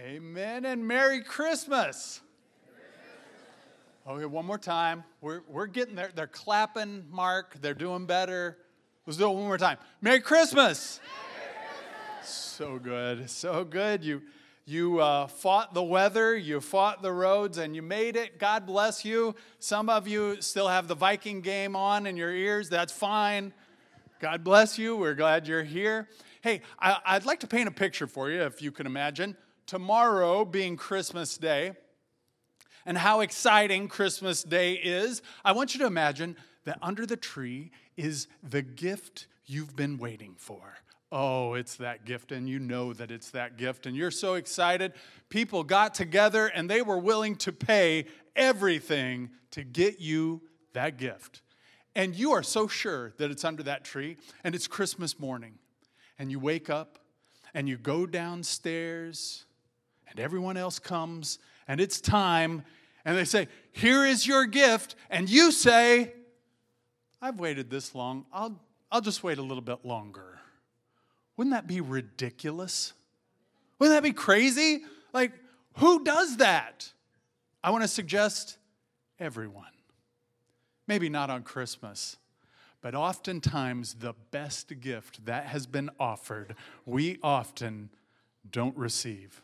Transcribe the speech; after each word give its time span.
Amen 0.00 0.64
and 0.64 0.88
Merry 0.88 1.20
Christmas. 1.22 2.22
Okay, 4.08 4.24
one 4.24 4.46
more 4.46 4.56
time. 4.56 5.04
We're, 5.20 5.42
we're 5.46 5.66
getting 5.66 5.94
there. 5.94 6.10
They're 6.14 6.26
clapping, 6.26 7.04
Mark. 7.10 7.60
They're 7.60 7.74
doing 7.74 8.06
better. 8.06 8.56
Let's 9.04 9.18
do 9.18 9.26
it 9.30 9.34
one 9.34 9.44
more 9.44 9.58
time. 9.58 9.76
Merry 10.00 10.20
Christmas. 10.20 11.00
So 12.22 12.78
good. 12.78 13.28
So 13.28 13.62
good. 13.62 14.02
You, 14.02 14.22
you 14.64 15.00
uh, 15.00 15.26
fought 15.26 15.74
the 15.74 15.82
weather, 15.82 16.34
you 16.34 16.62
fought 16.62 17.02
the 17.02 17.12
roads, 17.12 17.58
and 17.58 17.76
you 17.76 17.82
made 17.82 18.16
it. 18.16 18.38
God 18.38 18.64
bless 18.64 19.04
you. 19.04 19.34
Some 19.58 19.90
of 19.90 20.08
you 20.08 20.40
still 20.40 20.68
have 20.68 20.88
the 20.88 20.96
Viking 20.96 21.42
game 21.42 21.76
on 21.76 22.06
in 22.06 22.16
your 22.16 22.32
ears. 22.32 22.70
That's 22.70 22.92
fine. 22.92 23.52
God 24.18 24.44
bless 24.44 24.78
you. 24.78 24.96
We're 24.96 25.14
glad 25.14 25.46
you're 25.46 25.62
here. 25.62 26.08
Hey, 26.40 26.62
I, 26.78 27.16
would 27.16 27.26
like 27.26 27.40
to 27.40 27.46
paint 27.46 27.68
a 27.68 27.72
picture 27.72 28.06
for 28.06 28.30
you, 28.30 28.40
if 28.44 28.62
you 28.62 28.72
can 28.72 28.86
imagine. 28.86 29.36
Tomorrow 29.70 30.46
being 30.46 30.76
Christmas 30.76 31.38
Day, 31.38 31.74
and 32.84 32.98
how 32.98 33.20
exciting 33.20 33.86
Christmas 33.86 34.42
Day 34.42 34.72
is, 34.72 35.22
I 35.44 35.52
want 35.52 35.74
you 35.74 35.78
to 35.78 35.86
imagine 35.86 36.34
that 36.64 36.80
under 36.82 37.06
the 37.06 37.16
tree 37.16 37.70
is 37.96 38.26
the 38.42 38.62
gift 38.62 39.28
you've 39.46 39.76
been 39.76 39.96
waiting 39.96 40.34
for. 40.36 40.74
Oh, 41.12 41.54
it's 41.54 41.76
that 41.76 42.04
gift, 42.04 42.32
and 42.32 42.48
you 42.48 42.58
know 42.58 42.92
that 42.94 43.12
it's 43.12 43.30
that 43.30 43.58
gift, 43.58 43.86
and 43.86 43.94
you're 43.94 44.10
so 44.10 44.34
excited. 44.34 44.92
People 45.28 45.62
got 45.62 45.94
together 45.94 46.48
and 46.48 46.68
they 46.68 46.82
were 46.82 46.98
willing 46.98 47.36
to 47.36 47.52
pay 47.52 48.06
everything 48.34 49.30
to 49.52 49.62
get 49.62 50.00
you 50.00 50.42
that 50.72 50.96
gift. 50.96 51.42
And 51.94 52.16
you 52.16 52.32
are 52.32 52.42
so 52.42 52.66
sure 52.66 53.12
that 53.18 53.30
it's 53.30 53.44
under 53.44 53.62
that 53.62 53.84
tree, 53.84 54.16
and 54.42 54.52
it's 54.52 54.66
Christmas 54.66 55.20
morning 55.20 55.60
and 56.18 56.28
you 56.28 56.40
wake 56.40 56.68
up 56.68 56.98
and 57.54 57.68
you 57.68 57.76
go 57.76 58.04
downstairs 58.04 59.44
and 60.10 60.20
everyone 60.20 60.56
else 60.56 60.78
comes 60.78 61.38
and 61.68 61.80
it's 61.80 62.00
time 62.00 62.64
and 63.04 63.16
they 63.16 63.24
say, 63.24 63.48
Here 63.72 64.04
is 64.04 64.26
your 64.26 64.46
gift. 64.46 64.94
And 65.08 65.28
you 65.28 65.52
say, 65.52 66.12
I've 67.22 67.38
waited 67.38 67.70
this 67.70 67.94
long. 67.94 68.26
I'll, 68.32 68.58
I'll 68.90 69.00
just 69.00 69.22
wait 69.22 69.38
a 69.38 69.42
little 69.42 69.62
bit 69.62 69.84
longer. 69.84 70.38
Wouldn't 71.36 71.54
that 71.54 71.66
be 71.66 71.80
ridiculous? 71.80 72.92
Wouldn't 73.78 73.96
that 73.96 74.02
be 74.02 74.12
crazy? 74.12 74.82
Like, 75.12 75.32
who 75.74 76.04
does 76.04 76.38
that? 76.38 76.92
I 77.62 77.70
want 77.70 77.82
to 77.82 77.88
suggest 77.88 78.58
everyone. 79.18 79.64
Maybe 80.86 81.08
not 81.08 81.30
on 81.30 81.42
Christmas, 81.42 82.16
but 82.82 82.94
oftentimes, 82.94 83.94
the 83.94 84.14
best 84.30 84.80
gift 84.80 85.24
that 85.26 85.46
has 85.46 85.66
been 85.66 85.90
offered, 86.00 86.56
we 86.84 87.18
often 87.22 87.90
don't 88.50 88.76
receive. 88.76 89.42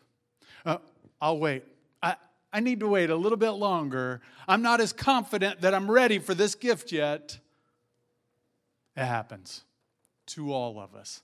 Uh, 0.66 0.78
I'll 1.20 1.38
wait. 1.38 1.62
I, 2.02 2.16
I 2.52 2.58
need 2.58 2.80
to 2.80 2.88
wait 2.88 3.08
a 3.08 3.16
little 3.16 3.38
bit 3.38 3.52
longer. 3.52 4.20
I'm 4.48 4.62
not 4.62 4.80
as 4.80 4.92
confident 4.92 5.60
that 5.60 5.72
I'm 5.72 5.88
ready 5.88 6.18
for 6.18 6.34
this 6.34 6.56
gift 6.56 6.90
yet. 6.90 7.38
It 8.96 9.04
happens 9.04 9.62
to 10.26 10.52
all 10.52 10.80
of 10.80 10.94
us. 10.96 11.22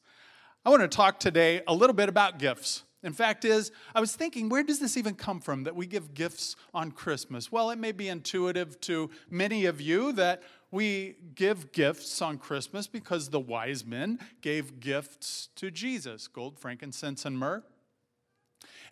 I 0.64 0.70
want 0.70 0.82
to 0.82 0.88
talk 0.88 1.18
today 1.18 1.60
a 1.66 1.74
little 1.74 1.94
bit 1.94 2.08
about 2.08 2.38
gifts. 2.38 2.84
In 3.02 3.12
fact, 3.12 3.44
is 3.44 3.72
I 3.96 4.00
was 4.00 4.14
thinking, 4.14 4.48
where 4.48 4.62
does 4.62 4.78
this 4.78 4.96
even 4.96 5.16
come 5.16 5.40
from 5.40 5.64
that 5.64 5.74
we 5.74 5.86
give 5.86 6.14
gifts 6.14 6.54
on 6.72 6.92
Christmas? 6.92 7.50
Well, 7.50 7.70
it 7.70 7.78
may 7.80 7.90
be 7.90 8.08
intuitive 8.08 8.80
to 8.82 9.10
many 9.28 9.64
of 9.66 9.80
you 9.80 10.12
that 10.12 10.44
we 10.70 11.16
give 11.34 11.72
gifts 11.72 12.22
on 12.22 12.38
Christmas 12.38 12.86
because 12.86 13.28
the 13.28 13.40
wise 13.40 13.84
men 13.84 14.20
gave 14.40 14.78
gifts 14.78 15.48
to 15.56 15.72
Jesus 15.72 16.28
gold, 16.28 16.60
frankincense, 16.60 17.24
and 17.24 17.36
myrrh. 17.36 17.64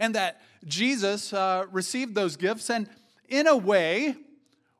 And 0.00 0.16
that 0.16 0.40
Jesus 0.64 1.32
uh, 1.32 1.66
received 1.70 2.16
those 2.16 2.36
gifts. 2.36 2.70
And 2.70 2.88
in 3.28 3.46
a 3.46 3.56
way, 3.56 4.16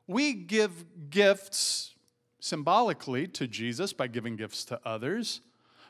we 0.07 0.33
give 0.33 1.09
gifts 1.09 1.95
symbolically 2.41 3.27
to 3.27 3.47
Jesus 3.47 3.93
by 3.93 4.07
giving 4.07 4.35
gifts 4.35 4.65
to 4.65 4.79
others. 4.83 5.39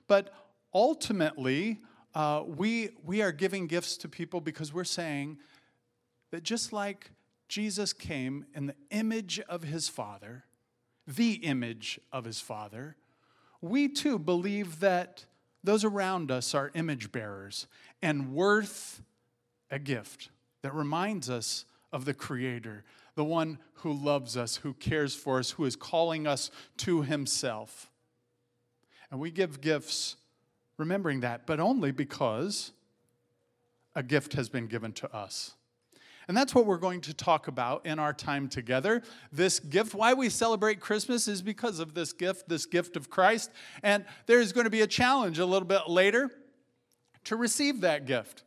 But 0.08 0.34
ultimately, 0.74 1.80
uh, 2.14 2.44
we, 2.46 2.90
we 3.04 3.22
are 3.22 3.32
giving 3.32 3.68
gifts 3.68 3.98
to 3.98 4.10
people 4.10 4.42
because 4.42 4.74
we're 4.74 4.84
saying 4.84 5.38
that 6.32 6.44
just 6.44 6.74
like 6.74 7.12
Jesus 7.48 7.94
came 7.94 8.46
in 8.54 8.68
the 8.68 8.76
image 8.92 9.40
of 9.50 9.64
his 9.64 9.90
Father, 9.90 10.44
the 11.08 11.34
image 11.34 12.00
of 12.12 12.26
his 12.26 12.40
Father, 12.40 12.96
we 13.62 13.88
too 13.88 14.18
believe 14.18 14.80
that 14.80 15.26
those 15.64 15.84
around 15.84 16.32
us 16.32 16.56
are 16.56 16.72
image 16.74 17.12
bearers 17.12 17.68
and 18.02 18.34
worth 18.34 19.04
a 19.72 19.80
gift 19.80 20.30
that 20.62 20.76
reminds 20.76 21.30
us 21.30 21.66
of 21.92 22.06
the 22.06 22.14
Creator, 22.14 22.84
the 23.16 23.24
one 23.24 23.58
who 23.76 23.92
loves 23.92 24.38
us, 24.38 24.58
who 24.58 24.74
cares 24.74 25.16
for 25.16 25.40
us, 25.40 25.52
who 25.52 25.66
is 25.66 25.76
calling 25.76 26.28
us 26.28 26.52
to 26.78 27.02
himself. 27.02 27.90
And 29.10 29.20
we 29.20 29.32
give 29.32 29.62
gifts 29.62 30.18
remembering 30.78 31.22
that, 31.22 31.48
but 31.48 31.60
only 31.60 31.92
because 31.92 32.72
a 33.96 34.04
gift 34.04 34.34
has 34.34 34.50
been 34.50 34.68
given 34.68 34.94
to 34.94 35.14
us. 35.16 35.56
And 36.28 36.38
that's 36.38 36.56
what 36.56 36.66
we're 36.66 36.78
going 36.78 37.02
to 37.02 37.14
talk 37.14 37.48
about 37.48 37.86
in 37.86 38.00
our 38.00 38.14
time 38.14 38.48
together. 38.48 39.02
This 39.34 39.60
gift, 39.60 39.94
why 39.94 40.14
we 40.14 40.30
celebrate 40.30 40.80
Christmas 40.80 41.28
is 41.28 41.42
because 41.42 41.80
of 41.80 41.94
this 41.94 42.14
gift, 42.14 42.48
this 42.48 42.66
gift 42.66 42.96
of 42.96 43.10
Christ. 43.10 43.52
And 43.84 44.06
there's 44.28 44.54
going 44.54 44.66
to 44.66 44.70
be 44.70 44.82
a 44.82 44.88
challenge 44.88 45.40
a 45.40 45.46
little 45.46 45.68
bit 45.68 45.90
later 45.90 46.30
to 47.26 47.36
receive 47.36 47.82
that 47.82 48.06
gift. 48.06 48.44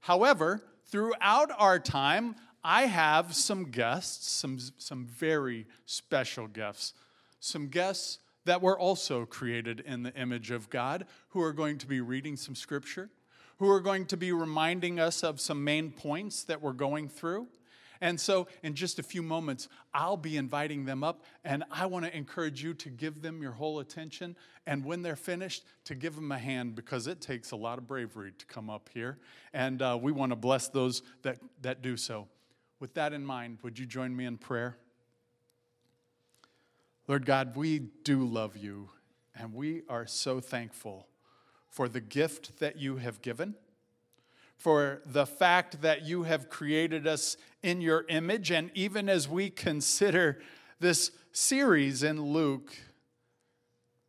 However, 0.00 0.62
throughout 0.86 1.50
our 1.58 1.78
time, 1.78 2.36
I 2.64 2.86
have 2.86 3.34
some 3.34 3.70
guests, 3.70 4.30
some, 4.30 4.58
some 4.78 5.06
very 5.06 5.66
special 5.86 6.46
guests, 6.46 6.94
some 7.40 7.68
guests 7.68 8.18
that 8.44 8.62
were 8.62 8.78
also 8.78 9.26
created 9.26 9.80
in 9.80 10.02
the 10.02 10.14
image 10.14 10.50
of 10.50 10.70
God 10.70 11.06
who 11.30 11.42
are 11.42 11.52
going 11.52 11.78
to 11.78 11.86
be 11.86 12.00
reading 12.00 12.36
some 12.36 12.54
scripture 12.54 13.10
who 13.58 13.68
are 13.68 13.80
going 13.80 14.06
to 14.06 14.16
be 14.16 14.32
reminding 14.32 15.00
us 15.00 15.22
of 15.22 15.40
some 15.40 15.62
main 15.62 15.90
points 15.90 16.44
that 16.44 16.62
we're 16.62 16.72
going 16.72 17.08
through. 17.08 17.46
And 18.00 18.20
so, 18.20 18.46
in 18.62 18.74
just 18.74 18.98
a 18.98 19.02
few 19.02 19.22
moments, 19.22 19.68
I'll 19.92 20.16
be 20.16 20.36
inviting 20.36 20.84
them 20.84 21.02
up, 21.02 21.24
and 21.44 21.64
I 21.70 21.86
want 21.86 22.04
to 22.04 22.16
encourage 22.16 22.62
you 22.62 22.74
to 22.74 22.88
give 22.90 23.22
them 23.22 23.42
your 23.42 23.52
whole 23.52 23.80
attention. 23.80 24.36
And 24.66 24.84
when 24.84 25.02
they're 25.02 25.16
finished, 25.16 25.64
to 25.84 25.94
give 25.94 26.14
them 26.14 26.30
a 26.30 26.38
hand 26.38 26.74
because 26.74 27.06
it 27.06 27.20
takes 27.20 27.50
a 27.50 27.56
lot 27.56 27.78
of 27.78 27.86
bravery 27.86 28.32
to 28.38 28.46
come 28.46 28.70
up 28.70 28.88
here. 28.92 29.18
And 29.52 29.82
uh, 29.82 29.98
we 30.00 30.12
want 30.12 30.30
to 30.30 30.36
bless 30.36 30.68
those 30.68 31.02
that, 31.22 31.38
that 31.62 31.82
do 31.82 31.96
so. 31.96 32.28
With 32.80 32.94
that 32.94 33.12
in 33.12 33.24
mind, 33.24 33.58
would 33.62 33.78
you 33.78 33.86
join 33.86 34.14
me 34.14 34.24
in 34.24 34.38
prayer? 34.38 34.76
Lord 37.08 37.24
God, 37.24 37.56
we 37.56 37.78
do 37.78 38.24
love 38.24 38.56
you, 38.56 38.90
and 39.34 39.54
we 39.54 39.82
are 39.88 40.06
so 40.06 40.40
thankful 40.40 41.08
for 41.70 41.88
the 41.88 42.00
gift 42.00 42.58
that 42.60 42.78
you 42.78 42.96
have 42.96 43.22
given, 43.22 43.54
for 44.58 45.00
the 45.06 45.24
fact 45.24 45.82
that 45.82 46.02
you 46.02 46.24
have 46.24 46.50
created 46.50 47.06
us 47.06 47.36
in 47.62 47.80
your 47.80 48.04
image. 48.08 48.50
And 48.50 48.70
even 48.74 49.08
as 49.08 49.28
we 49.28 49.50
consider 49.50 50.40
this 50.80 51.12
series 51.32 52.02
in 52.02 52.20
Luke, 52.20 52.76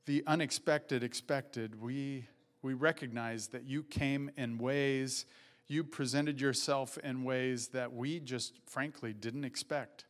the 0.07 0.23
unexpected 0.25 1.03
expected, 1.03 1.79
we, 1.79 2.25
we 2.63 2.73
recognize 2.73 3.47
that 3.49 3.65
you 3.65 3.83
came 3.83 4.31
in 4.37 4.57
ways, 4.57 5.27
you 5.67 5.83
presented 5.83 6.41
yourself 6.41 6.97
in 6.97 7.23
ways 7.23 7.67
that 7.69 7.93
we 7.93 8.19
just 8.19 8.53
frankly 8.65 9.13
didn't 9.13 9.45
expect. 9.45 10.05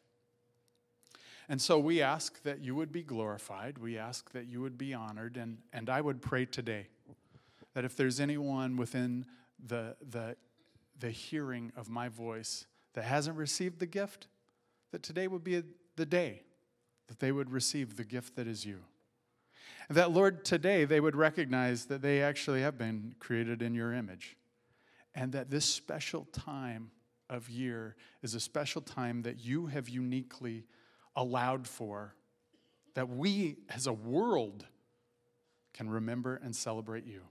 And 1.49 1.61
so 1.61 1.79
we 1.79 2.01
ask 2.01 2.41
that 2.43 2.63
you 2.63 2.75
would 2.75 2.93
be 2.93 3.03
glorified. 3.03 3.77
We 3.77 3.97
ask 3.97 4.31
that 4.31 4.45
you 4.45 4.61
would 4.61 4.77
be 4.77 4.93
honored. 4.93 5.35
And, 5.35 5.57
and 5.73 5.89
I 5.89 5.99
would 5.99 6.21
pray 6.21 6.45
today 6.45 6.87
that 7.73 7.83
if 7.83 7.97
there's 7.97 8.19
anyone 8.19 8.77
within 8.77 9.25
the, 9.65 9.95
the, 10.09 10.35
the 10.99 11.09
hearing 11.09 11.71
of 11.75 11.89
my 11.89 12.09
voice 12.09 12.65
that 12.93 13.03
hasn't 13.03 13.37
received 13.37 13.79
the 13.79 13.85
gift, 13.85 14.27
that 14.91 15.03
today 15.03 15.27
would 15.27 15.43
be 15.43 15.63
the 15.95 16.05
day 16.05 16.43
that 17.07 17.19
they 17.19 17.31
would 17.31 17.51
receive 17.51 17.97
the 17.97 18.03
gift 18.03 18.35
that 18.35 18.47
is 18.47 18.65
you. 18.65 18.79
And 19.87 19.97
that, 19.97 20.11
Lord, 20.11 20.45
today 20.45 20.85
they 20.85 20.99
would 20.99 21.15
recognize 21.15 21.85
that 21.85 22.01
they 22.01 22.21
actually 22.21 22.61
have 22.61 22.77
been 22.77 23.15
created 23.19 23.61
in 23.61 23.73
your 23.73 23.93
image. 23.93 24.37
And 25.15 25.31
that 25.33 25.49
this 25.49 25.65
special 25.65 26.25
time 26.31 26.91
of 27.29 27.49
year 27.49 27.95
is 28.21 28.35
a 28.35 28.39
special 28.39 28.81
time 28.81 29.23
that 29.23 29.39
you 29.39 29.65
have 29.67 29.89
uniquely 29.89 30.65
allowed 31.15 31.67
for, 31.67 32.15
that 32.93 33.09
we 33.09 33.57
as 33.69 33.87
a 33.87 33.93
world 33.93 34.65
can 35.73 35.89
remember 35.89 36.39
and 36.43 36.55
celebrate 36.55 37.05
you. 37.05 37.21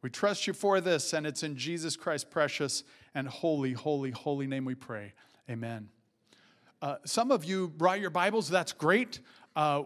We 0.00 0.10
trust 0.10 0.46
you 0.46 0.52
for 0.52 0.80
this, 0.80 1.12
and 1.12 1.26
it's 1.26 1.42
in 1.42 1.56
Jesus 1.56 1.96
Christ's 1.96 2.28
precious 2.30 2.84
and 3.14 3.26
holy, 3.26 3.72
holy, 3.72 4.12
holy 4.12 4.46
name 4.46 4.64
we 4.64 4.76
pray. 4.76 5.12
Amen. 5.50 5.88
Uh, 6.80 6.96
some 7.04 7.32
of 7.32 7.44
you 7.44 7.68
brought 7.68 8.00
your 8.00 8.10
Bibles. 8.10 8.48
That's 8.48 8.72
great. 8.72 9.18
Uh, 9.56 9.82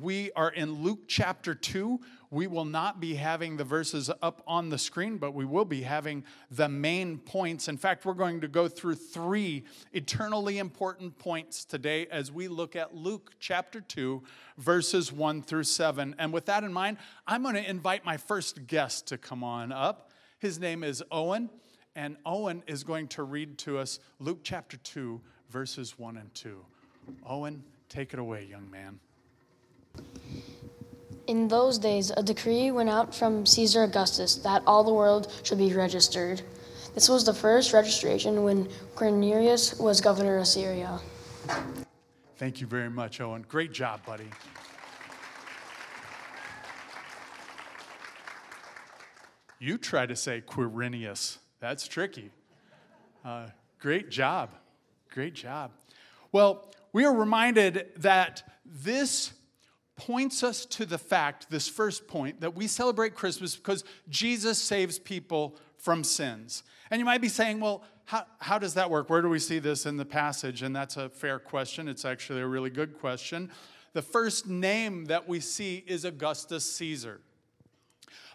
we 0.00 0.30
are 0.32 0.50
in 0.50 0.82
Luke 0.82 1.00
chapter 1.06 1.54
2. 1.54 2.00
We 2.30 2.46
will 2.46 2.64
not 2.64 2.98
be 2.98 3.14
having 3.14 3.56
the 3.56 3.64
verses 3.64 4.10
up 4.22 4.42
on 4.46 4.70
the 4.70 4.78
screen, 4.78 5.18
but 5.18 5.34
we 5.34 5.44
will 5.44 5.66
be 5.66 5.82
having 5.82 6.24
the 6.50 6.68
main 6.68 7.18
points. 7.18 7.68
In 7.68 7.76
fact, 7.76 8.06
we're 8.06 8.14
going 8.14 8.40
to 8.40 8.48
go 8.48 8.68
through 8.68 8.94
three 8.94 9.64
eternally 9.92 10.58
important 10.58 11.18
points 11.18 11.64
today 11.64 12.06
as 12.06 12.32
we 12.32 12.48
look 12.48 12.74
at 12.74 12.94
Luke 12.94 13.32
chapter 13.38 13.82
2, 13.82 14.22
verses 14.56 15.12
1 15.12 15.42
through 15.42 15.64
7. 15.64 16.14
And 16.18 16.32
with 16.32 16.46
that 16.46 16.64
in 16.64 16.72
mind, 16.72 16.96
I'm 17.26 17.42
going 17.42 17.56
to 17.56 17.68
invite 17.68 18.04
my 18.06 18.16
first 18.16 18.66
guest 18.66 19.08
to 19.08 19.18
come 19.18 19.44
on 19.44 19.72
up. 19.72 20.10
His 20.38 20.58
name 20.58 20.84
is 20.84 21.02
Owen, 21.10 21.50
and 21.94 22.16
Owen 22.24 22.62
is 22.66 22.82
going 22.82 23.08
to 23.08 23.24
read 23.24 23.58
to 23.58 23.78
us 23.78 24.00
Luke 24.18 24.40
chapter 24.42 24.78
2, 24.78 25.20
verses 25.50 25.98
1 25.98 26.16
and 26.16 26.34
2. 26.34 26.64
Owen, 27.26 27.62
take 27.90 28.14
it 28.14 28.18
away, 28.18 28.46
young 28.50 28.70
man. 28.70 28.98
In 31.26 31.48
those 31.48 31.78
days, 31.78 32.10
a 32.10 32.22
decree 32.22 32.70
went 32.70 32.90
out 32.90 33.14
from 33.14 33.46
Caesar 33.46 33.84
Augustus 33.84 34.34
that 34.36 34.62
all 34.66 34.82
the 34.84 34.92
world 34.92 35.32
should 35.44 35.58
be 35.58 35.72
registered. 35.72 36.42
This 36.94 37.08
was 37.08 37.24
the 37.24 37.32
first 37.32 37.72
registration 37.72 38.42
when 38.44 38.68
Quirinius 38.96 39.80
was 39.80 40.00
governor 40.00 40.38
of 40.38 40.46
Syria. 40.46 41.00
Thank 42.36 42.60
you 42.60 42.66
very 42.66 42.90
much, 42.90 43.20
Owen. 43.20 43.46
Great 43.48 43.72
job, 43.72 44.04
buddy. 44.04 44.28
You 49.58 49.78
try 49.78 50.06
to 50.06 50.16
say 50.16 50.40
Quirinius. 50.40 51.38
That's 51.60 51.86
tricky. 51.86 52.30
Uh, 53.24 53.46
great 53.78 54.10
job. 54.10 54.50
Great 55.08 55.34
job. 55.34 55.70
Well, 56.32 56.68
we 56.92 57.04
are 57.04 57.14
reminded 57.14 57.90
that 57.98 58.42
this 58.66 59.32
points 60.06 60.42
us 60.42 60.66
to 60.66 60.84
the 60.84 60.98
fact, 60.98 61.48
this 61.48 61.68
first 61.68 62.08
point, 62.08 62.40
that 62.40 62.54
we 62.56 62.66
celebrate 62.66 63.14
Christmas 63.14 63.54
because 63.54 63.84
Jesus 64.08 64.58
saves 64.58 64.98
people 64.98 65.56
from 65.78 66.02
sins. 66.02 66.64
And 66.90 66.98
you 66.98 67.04
might 67.04 67.20
be 67.20 67.28
saying, 67.28 67.60
well, 67.60 67.84
how, 68.04 68.26
how 68.40 68.58
does 68.58 68.74
that 68.74 68.90
work? 68.90 69.08
Where 69.08 69.22
do 69.22 69.28
we 69.28 69.38
see 69.38 69.60
this 69.60 69.86
in 69.86 69.96
the 69.96 70.04
passage? 70.04 70.62
And 70.62 70.74
that's 70.74 70.96
a 70.96 71.08
fair 71.08 71.38
question. 71.38 71.86
It's 71.86 72.04
actually 72.04 72.40
a 72.40 72.46
really 72.46 72.68
good 72.68 72.98
question. 72.98 73.50
The 73.92 74.02
first 74.02 74.48
name 74.48 75.04
that 75.04 75.28
we 75.28 75.38
see 75.38 75.84
is 75.86 76.04
Augustus 76.04 76.64
Caesar. 76.74 77.20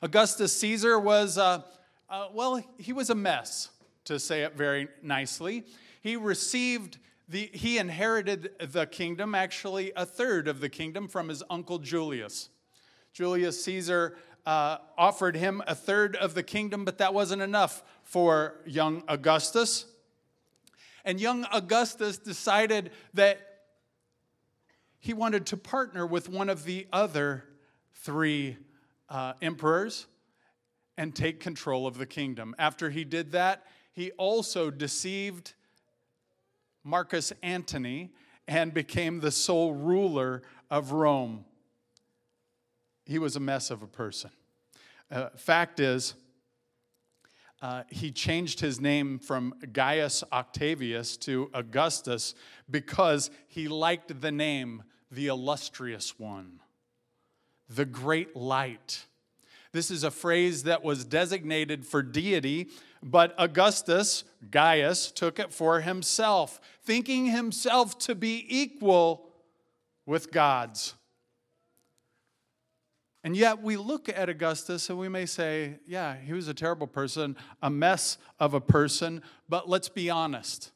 Augustus 0.01 0.53
Caesar 0.53 0.97
was, 0.97 1.37
uh, 1.37 1.63
uh, 2.09 2.27
well, 2.33 2.63
he 2.77 2.93
was 2.93 3.09
a 3.09 3.15
mess, 3.15 3.69
to 4.05 4.19
say 4.19 4.43
it 4.43 4.55
very 4.55 4.87
nicely. 5.01 5.65
He 6.01 6.15
received 6.15 6.97
the, 7.27 7.49
he 7.53 7.77
inherited 7.77 8.51
the 8.59 8.85
kingdom, 8.85 9.35
actually, 9.35 9.91
a 9.95 10.05
third 10.05 10.47
of 10.47 10.59
the 10.59 10.69
kingdom 10.69 11.07
from 11.07 11.27
his 11.27 11.43
uncle 11.49 11.79
Julius. 11.79 12.49
Julius 13.11 13.63
Caesar 13.65 14.17
uh, 14.45 14.77
offered 14.97 15.35
him 15.35 15.61
a 15.67 15.75
third 15.75 16.15
of 16.15 16.33
the 16.33 16.43
kingdom, 16.43 16.85
but 16.85 16.99
that 16.99 17.13
wasn't 17.13 17.41
enough 17.41 17.83
for 18.03 18.61
young 18.65 19.03
Augustus. 19.07 19.85
And 21.03 21.19
young 21.19 21.45
Augustus 21.51 22.17
decided 22.17 22.91
that 23.13 23.39
he 24.99 25.13
wanted 25.13 25.45
to 25.47 25.57
partner 25.57 26.05
with 26.05 26.29
one 26.29 26.49
of 26.49 26.63
the 26.63 26.87
other 26.93 27.43
three 27.93 28.57
uh, 29.09 29.33
emperors 29.41 30.07
and 30.97 31.13
take 31.13 31.39
control 31.39 31.85
of 31.85 31.97
the 31.97 32.05
kingdom. 32.05 32.55
After 32.57 32.89
he 32.89 33.03
did 33.03 33.31
that, 33.33 33.65
he 33.91 34.11
also 34.11 34.71
deceived 34.71 35.53
Marcus 36.87 37.33
Antony 37.43 38.13
and 38.47 38.73
became 38.73 39.19
the 39.19 39.29
sole 39.29 39.73
ruler 39.73 40.41
of 40.71 40.93
Rome. 40.93 41.43
He 43.05 43.19
was 43.19 43.35
a 43.35 43.41
mess 43.41 43.69
of 43.69 43.83
a 43.83 43.87
person. 43.87 44.31
Uh, 45.11 45.29
fact 45.35 45.81
is, 45.81 46.13
uh, 47.61 47.83
he 47.89 48.09
changed 48.11 48.61
his 48.61 48.79
name 48.79 49.19
from 49.19 49.53
Gaius 49.73 50.23
Octavius 50.31 51.17
to 51.17 51.49
Augustus 51.53 52.35
because 52.69 53.31
he 53.47 53.67
liked 53.67 54.21
the 54.21 54.31
name 54.31 54.83
the 55.11 55.27
illustrious 55.27 56.17
one, 56.17 56.61
the 57.67 57.85
great 57.85 58.33
light. 58.33 59.05
This 59.73 59.91
is 59.91 60.03
a 60.03 60.11
phrase 60.11 60.63
that 60.63 60.83
was 60.83 61.03
designated 61.03 61.85
for 61.85 62.01
deity 62.01 62.69
but 63.03 63.35
Augustus, 63.37 64.23
Gaius, 64.49 65.11
took 65.11 65.39
it 65.39 65.53
for 65.53 65.81
himself, 65.81 66.59
thinking 66.83 67.27
himself 67.27 67.97
to 67.99 68.15
be 68.15 68.45
equal 68.47 69.29
with 70.05 70.31
God's. 70.31 70.93
And 73.23 73.35
yet 73.35 73.61
we 73.61 73.75
look 73.75 74.07
at 74.07 74.29
Augustus 74.29 74.89
and 74.89 74.97
we 74.97 75.09
may 75.09 75.25
say, 75.25 75.79
yeah, 75.85 76.15
he 76.15 76.31
was 76.33 76.47
a 76.47 76.53
terrible 76.53 76.87
person, 76.87 77.35
a 77.61 77.69
mess 77.69 78.17
of 78.39 78.53
a 78.53 78.61
person, 78.61 79.21
but 79.49 79.67
let's 79.67 79.89
be 79.89 80.09
honest. 80.09 80.71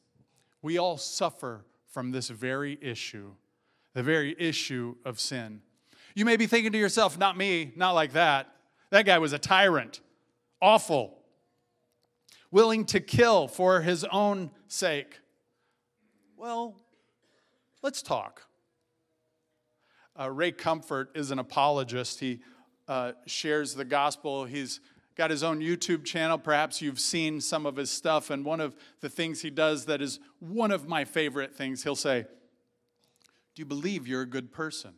We 0.60 0.76
all 0.76 0.98
suffer 0.98 1.64
from 1.88 2.10
this 2.10 2.28
very 2.28 2.78
issue, 2.82 3.30
the 3.94 4.02
very 4.02 4.36
issue 4.38 4.96
of 5.04 5.18
sin. 5.18 5.62
You 6.14 6.26
may 6.26 6.36
be 6.36 6.46
thinking 6.46 6.72
to 6.72 6.78
yourself, 6.78 7.18
not 7.18 7.38
me, 7.38 7.72
not 7.74 7.92
like 7.92 8.12
that. 8.12 8.54
That 8.90 9.06
guy 9.06 9.18
was 9.18 9.32
a 9.32 9.38
tyrant, 9.38 10.00
awful, 10.60 11.21
willing 12.52 12.84
to 12.84 13.00
kill 13.00 13.48
for 13.48 13.80
his 13.80 14.04
own 14.04 14.52
sake. 14.68 15.18
Well, 16.36 16.76
let's 17.82 18.02
talk. 18.02 18.42
Uh, 20.18 20.30
Ray 20.30 20.52
Comfort 20.52 21.10
is 21.16 21.30
an 21.30 21.38
apologist. 21.38 22.20
He 22.20 22.40
uh, 22.86 23.12
shares 23.26 23.74
the 23.74 23.84
gospel. 23.84 24.44
He's 24.44 24.80
got 25.16 25.30
his 25.30 25.42
own 25.42 25.60
YouTube 25.60 26.04
channel. 26.04 26.36
Perhaps 26.36 26.82
you've 26.82 27.00
seen 27.00 27.40
some 27.40 27.64
of 27.64 27.76
his 27.76 27.90
stuff. 27.90 28.28
And 28.28 28.44
one 28.44 28.60
of 28.60 28.76
the 29.00 29.08
things 29.08 29.40
he 29.40 29.50
does 29.50 29.86
that 29.86 30.02
is 30.02 30.20
one 30.38 30.70
of 30.70 30.86
my 30.86 31.04
favorite 31.04 31.54
things, 31.54 31.82
he'll 31.82 31.96
say, 31.96 32.22
Do 33.54 33.60
you 33.60 33.66
believe 33.66 34.06
you're 34.06 34.22
a 34.22 34.26
good 34.26 34.52
person? 34.52 34.92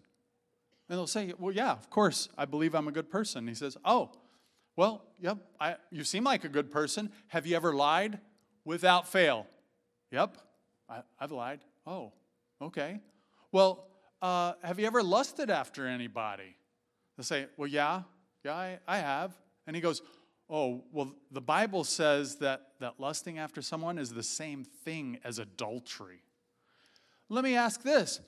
And 0.89 0.99
they'll 0.99 1.07
say, 1.07 1.33
Well, 1.39 1.55
yeah, 1.55 1.73
of 1.73 1.89
course, 1.91 2.29
I 2.37 2.45
believe 2.45 2.75
I'm 2.75 2.89
a 2.89 2.93
good 2.93 3.11
person. 3.11 3.47
He 3.47 3.55
says, 3.55 3.77
Oh, 3.85 4.11
well, 4.77 5.05
yep, 5.21 5.39
I, 5.61 5.77
you 5.91 6.05
seem 6.05 6.25
like 6.25 6.45
a 6.45 6.49
good 6.49 6.71
person. 6.71 7.11
Have 7.29 7.47
you 7.47 7.57
ever 7.57 7.75
lied? 7.75 8.19
Without 8.65 9.07
fail. 9.07 9.47
Yep, 10.11 10.39
I, 10.89 11.03
have 11.21 11.33
lied. 11.33 11.61
Oh, 11.87 12.13
okay. 12.63 13.01
Well, 13.53 13.87
uh, 14.23 14.55
have 14.63 14.81
you 14.81 14.87
ever 14.87 15.03
lusted 15.03 15.51
after 15.51 15.87
anybody? 15.87 16.57
They 17.17 17.23
say, 17.23 17.47
Well, 17.57 17.69
yeah, 17.69 18.03
yeah, 18.45 18.55
I, 18.55 18.79
I 18.87 18.99
have. 18.99 19.37
And 19.67 19.77
he 19.77 19.83
goes, 19.83 20.03
Oh, 20.49 20.85
well, 20.93 21.15
the 21.31 21.41
Bible 21.41 21.85
says 21.85 22.37
that, 22.37 22.69
that 22.81 22.95
lusting 22.99 23.39
after 23.39 23.63
someone 23.63 23.99
is 23.99 24.13
the 24.13 24.23
same 24.23 24.65
thing 24.65 25.19
as 25.25 25.39
adultery. 25.39 26.23
Let 27.29 27.45
me 27.45 27.55
ask 27.55 27.83
this 27.83 28.21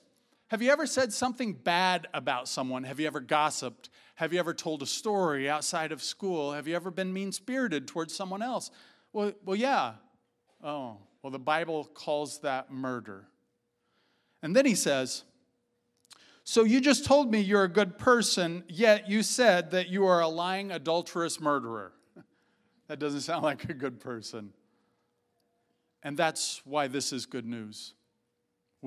Have 0.47 0.61
you 0.61 0.71
ever 0.71 0.87
said 0.87 1.11
something 1.11 1.53
bad 1.53 2.07
about 2.13 2.47
someone? 2.47 2.85
Have 2.85 2.99
you 2.99 3.07
ever 3.07 3.19
gossiped? 3.19 3.89
Have 4.15 4.31
you 4.31 4.39
ever 4.39 4.53
told 4.53 4.81
a 4.81 4.85
story 4.85 5.49
outside 5.49 5.91
of 5.91 6.01
school? 6.01 6.53
Have 6.53 6.67
you 6.67 6.75
ever 6.75 6.89
been 6.89 7.11
mean 7.11 7.33
spirited 7.33 7.85
towards 7.87 8.15
someone 8.15 8.41
else? 8.41 8.71
Well, 9.11 9.33
well, 9.43 9.57
yeah. 9.57 9.93
Oh, 10.63 10.97
well, 11.21 11.31
the 11.31 11.39
Bible 11.39 11.83
calls 11.93 12.39
that 12.39 12.71
murder. 12.71 13.27
And 14.41 14.55
then 14.55 14.65
he 14.65 14.75
says, 14.75 15.23
So 16.45 16.63
you 16.63 16.79
just 16.79 17.03
told 17.03 17.29
me 17.29 17.41
you're 17.41 17.65
a 17.65 17.69
good 17.69 17.97
person, 17.97 18.63
yet 18.69 19.09
you 19.09 19.23
said 19.23 19.71
that 19.71 19.89
you 19.89 20.05
are 20.05 20.21
a 20.21 20.29
lying, 20.29 20.71
adulterous 20.71 21.41
murderer. 21.41 21.91
that 22.87 22.99
doesn't 22.99 23.21
sound 23.21 23.43
like 23.43 23.65
a 23.65 23.73
good 23.73 23.99
person. 23.99 24.53
And 26.03 26.15
that's 26.15 26.61
why 26.63 26.87
this 26.87 27.11
is 27.11 27.25
good 27.25 27.45
news. 27.45 27.95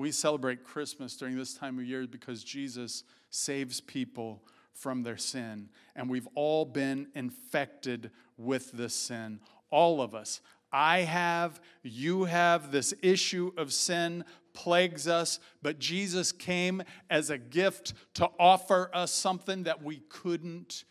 We 0.01 0.11
celebrate 0.11 0.63
Christmas 0.63 1.15
during 1.15 1.37
this 1.37 1.53
time 1.53 1.77
of 1.77 1.85
year 1.85 2.07
because 2.07 2.43
Jesus 2.43 3.03
saves 3.29 3.79
people 3.79 4.41
from 4.73 5.03
their 5.03 5.15
sin. 5.15 5.69
And 5.95 6.09
we've 6.09 6.27
all 6.33 6.65
been 6.65 7.09
infected 7.13 8.09
with 8.35 8.71
this 8.71 8.95
sin. 8.95 9.41
All 9.69 10.01
of 10.01 10.15
us. 10.15 10.41
I 10.73 11.01
have, 11.01 11.61
you 11.83 12.23
have, 12.23 12.71
this 12.71 12.95
issue 13.03 13.51
of 13.57 13.71
sin 13.71 14.25
plagues 14.53 15.07
us, 15.07 15.39
but 15.61 15.77
Jesus 15.77 16.31
came 16.31 16.81
as 17.11 17.29
a 17.29 17.37
gift 17.37 17.93
to 18.15 18.27
offer 18.39 18.89
us 18.95 19.11
something 19.11 19.65
that 19.65 19.83
we 19.83 19.97
couldn't 20.09 20.83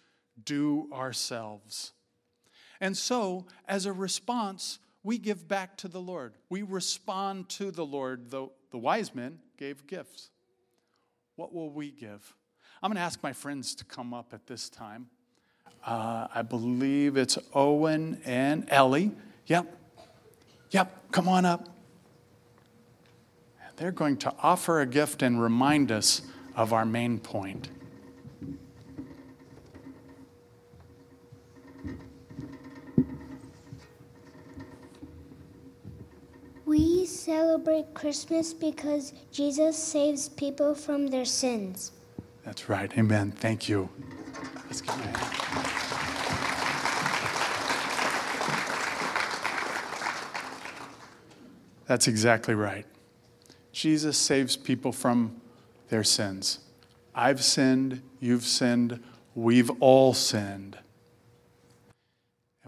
do 0.44 0.88
ourselves. 0.92 1.94
And 2.80 2.96
so, 2.96 3.48
as 3.66 3.86
a 3.86 3.92
response, 3.92 4.78
we 5.02 5.18
give 5.18 5.48
back 5.48 5.76
to 5.78 5.88
the 5.88 6.00
Lord. 6.00 6.34
We 6.48 6.62
respond 6.62 7.48
to 7.50 7.70
the 7.70 7.84
Lord. 7.84 8.30
The, 8.30 8.48
the 8.70 8.78
wise 8.78 9.14
men 9.14 9.38
gave 9.56 9.86
gifts. 9.86 10.30
What 11.36 11.54
will 11.54 11.70
we 11.70 11.90
give? 11.90 12.34
I'm 12.82 12.90
going 12.90 12.96
to 12.96 13.02
ask 13.02 13.22
my 13.22 13.32
friends 13.32 13.74
to 13.76 13.84
come 13.84 14.12
up 14.12 14.32
at 14.32 14.46
this 14.46 14.68
time. 14.68 15.08
Uh, 15.84 16.26
I 16.34 16.42
believe 16.42 17.16
it's 17.16 17.38
Owen 17.54 18.20
and 18.24 18.66
Ellie. 18.68 19.12
Yep. 19.46 19.76
Yep. 20.70 21.12
Come 21.12 21.28
on 21.28 21.44
up. 21.44 21.68
They're 23.76 23.92
going 23.92 24.18
to 24.18 24.34
offer 24.42 24.82
a 24.82 24.86
gift 24.86 25.22
and 25.22 25.40
remind 25.40 25.90
us 25.90 26.20
of 26.54 26.74
our 26.74 26.84
main 26.84 27.18
point. 27.18 27.70
We 36.66 36.90
celebrate 37.10 37.92
Christmas 37.94 38.54
because 38.54 39.12
Jesus 39.32 39.76
saves 39.76 40.28
people 40.28 40.74
from 40.74 41.08
their 41.08 41.24
sins. 41.24 41.92
That's 42.44 42.68
right. 42.68 42.90
Amen. 42.96 43.32
Thank 43.32 43.68
you. 43.68 43.88
Let's. 44.66 44.82
That's 51.86 52.06
exactly 52.06 52.54
right. 52.54 52.86
Jesus 53.72 54.16
saves 54.16 54.56
people 54.56 54.92
from 54.92 55.40
their 55.88 56.04
sins. 56.04 56.60
I've 57.14 57.42
sinned, 57.42 58.02
you've 58.20 58.44
sinned, 58.44 59.02
we've 59.34 59.70
all 59.80 60.14
sinned. 60.14 60.78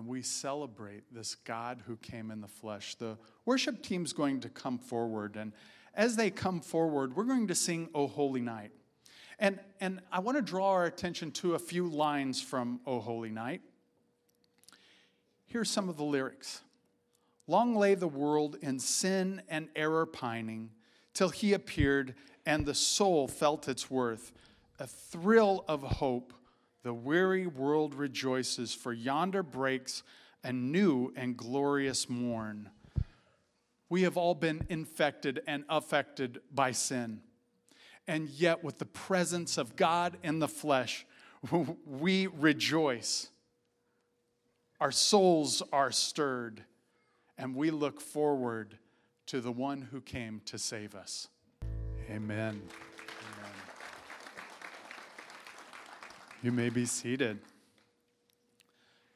And 0.02 0.08
we 0.08 0.22
celebrate 0.22 1.04
this 1.14 1.36
God 1.36 1.80
who 1.86 1.94
came 1.98 2.32
in 2.32 2.40
the 2.40 2.48
flesh. 2.48 2.96
The 2.96 3.16
worship 3.44 3.84
team's 3.84 4.12
going 4.12 4.40
to 4.40 4.48
come 4.48 4.76
forward, 4.76 5.36
and 5.36 5.52
as 5.94 6.16
they 6.16 6.28
come 6.28 6.58
forward, 6.58 7.14
we're 7.14 7.22
going 7.22 7.46
to 7.46 7.54
sing 7.54 7.88
O 7.94 8.08
Holy 8.08 8.40
Night. 8.40 8.72
And, 9.38 9.60
and 9.80 10.00
I 10.10 10.18
want 10.18 10.38
to 10.38 10.42
draw 10.42 10.70
our 10.70 10.86
attention 10.86 11.30
to 11.32 11.54
a 11.54 11.58
few 11.60 11.86
lines 11.86 12.42
from 12.42 12.80
O 12.84 12.98
Holy 12.98 13.30
Night. 13.30 13.60
Here's 15.46 15.70
some 15.70 15.88
of 15.88 15.96
the 15.96 16.02
lyrics 16.02 16.62
Long 17.46 17.76
lay 17.76 17.94
the 17.94 18.08
world 18.08 18.56
in 18.60 18.80
sin 18.80 19.40
and 19.48 19.68
error 19.76 20.04
pining, 20.04 20.70
till 21.14 21.28
he 21.28 21.52
appeared 21.52 22.16
and 22.44 22.66
the 22.66 22.74
soul 22.74 23.28
felt 23.28 23.68
its 23.68 23.88
worth. 23.88 24.32
A 24.80 24.86
thrill 24.88 25.64
of 25.68 25.82
hope, 25.84 26.32
the 26.82 26.94
weary 26.94 27.46
world 27.46 27.94
rejoices, 27.94 28.74
for 28.74 28.92
yonder 28.92 29.42
breaks 29.42 30.02
a 30.42 30.52
new 30.52 31.12
and 31.16 31.36
glorious 31.36 32.08
morn. 32.08 32.70
We 33.88 34.02
have 34.02 34.16
all 34.16 34.34
been 34.34 34.66
infected 34.68 35.42
and 35.46 35.64
affected 35.68 36.40
by 36.52 36.72
sin. 36.72 37.20
And 38.08 38.28
yet, 38.28 38.64
with 38.64 38.78
the 38.78 38.86
presence 38.86 39.58
of 39.58 39.76
God 39.76 40.16
in 40.22 40.40
the 40.40 40.48
flesh, 40.48 41.06
we 41.86 42.26
rejoice. 42.26 43.28
Our 44.80 44.90
souls 44.90 45.62
are 45.72 45.92
stirred, 45.92 46.64
and 47.38 47.54
we 47.54 47.70
look 47.70 48.00
forward 48.00 48.78
to 49.26 49.40
the 49.40 49.52
one 49.52 49.82
who 49.82 50.00
came 50.00 50.40
to 50.46 50.58
save 50.58 50.96
us. 50.96 51.28
Amen. 52.10 52.62
You 56.42 56.50
may 56.50 56.70
be 56.70 56.86
seated. 56.86 57.38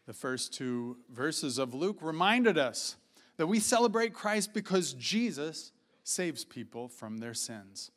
The 0.06 0.12
first 0.12 0.54
two 0.54 0.98
verses 1.10 1.58
of 1.58 1.74
Luke 1.74 1.98
reminded 2.00 2.56
us 2.56 2.94
that 3.36 3.48
we 3.48 3.58
celebrate 3.58 4.14
Christ 4.14 4.54
because 4.54 4.92
Jesus 4.92 5.72
saves 6.04 6.44
people 6.44 6.86
from 6.86 7.18
their 7.18 7.34
sins. 7.34 7.90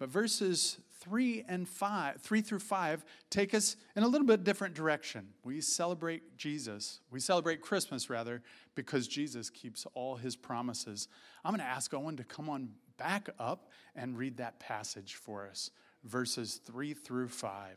But 0.00 0.08
verses 0.08 0.78
3 1.00 1.44
and 1.46 1.68
5, 1.68 2.20
3 2.20 2.40
through 2.40 2.58
5 2.58 3.04
take 3.30 3.54
us 3.54 3.76
in 3.94 4.02
a 4.02 4.08
little 4.08 4.26
bit 4.26 4.42
different 4.42 4.74
direction. 4.74 5.28
We 5.44 5.60
celebrate 5.60 6.36
Jesus. 6.36 6.98
We 7.12 7.20
celebrate 7.20 7.60
Christmas 7.60 8.10
rather 8.10 8.42
because 8.74 9.06
Jesus 9.06 9.48
keeps 9.48 9.86
all 9.94 10.16
his 10.16 10.34
promises. 10.34 11.06
I'm 11.44 11.52
going 11.52 11.60
to 11.60 11.66
ask 11.66 11.94
Owen 11.94 12.16
to 12.16 12.24
come 12.24 12.50
on 12.50 12.70
back 12.98 13.28
up 13.38 13.70
and 13.94 14.18
read 14.18 14.38
that 14.38 14.58
passage 14.58 15.14
for 15.14 15.46
us. 15.46 15.70
Verses 16.02 16.60
3 16.66 16.94
through 16.94 17.28
5. 17.28 17.76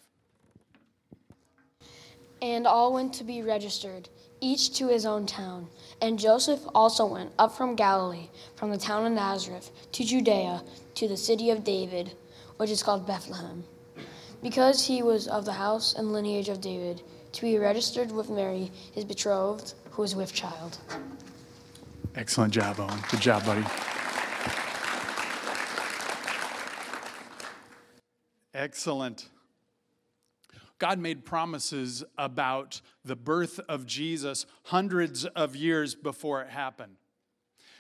And 2.42 2.68
all 2.68 2.94
went 2.94 3.14
to 3.16 3.24
be 3.24 3.42
registered, 3.42 4.10
each 4.42 4.78
to 4.78 4.88
his 4.88 5.06
own 5.06 5.26
town. 5.26 5.68
And 6.02 6.20
Joseph 6.20 6.62
also 6.76 7.06
went 7.06 7.32
up 7.40 7.58
from 7.58 7.76
Galilee, 7.76 8.30
from 8.56 8.70
the 8.70 8.78
town 8.78 9.06
of 9.06 9.12
Nazareth, 9.14 9.72
to 9.94 10.04
Judea, 10.04 10.62
to 10.96 11.08
the 11.08 11.18
city 11.18 11.50
of 11.50 11.64
David, 11.64 12.14
which 12.58 12.70
is 12.70 12.84
called 12.84 13.08
Bethlehem, 13.08 13.64
because 14.44 14.86
he 14.86 15.02
was 15.02 15.28
of 15.28 15.46
the 15.46 15.54
house 15.54 15.96
and 15.96 16.14
lineage 16.14 16.50
of 16.50 16.62
David, 16.62 17.02
to 17.32 17.42
be 17.42 17.58
registered 17.58 18.12
with 18.12 18.30
Mary, 18.30 18.72
his 18.94 19.06
betrothed, 19.06 19.74
who 19.92 20.02
was 20.04 20.16
with 20.16 20.34
child. 20.34 20.78
Excellent 22.16 22.54
job, 22.54 22.80
Owen. 22.80 23.00
Good 23.10 23.22
job, 23.22 23.46
buddy. 23.46 23.66
Excellent. 28.54 29.30
God 30.80 31.00
made 31.00 31.26
promises 31.26 32.04
about 32.18 32.82
the 33.04 33.16
birth 33.16 33.60
of 33.68 33.86
Jesus 33.86 34.46
hundreds 34.64 35.26
of 35.26 35.56
years 35.56 35.96
before 35.96 36.42
it 36.42 36.50
happened. 36.50 36.98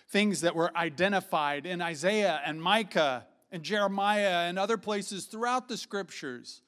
Things 0.09 0.41
that 0.41 0.55
were 0.55 0.75
identified 0.75 1.65
in 1.65 1.81
Isaiah 1.81 2.41
and 2.45 2.61
Micah 2.61 3.27
and 3.51 3.63
Jeremiah 3.63 4.47
and 4.47 4.57
other 4.57 4.77
places 4.77 5.25
throughout 5.25 5.67
the 5.67 5.77
scriptures 5.77 6.61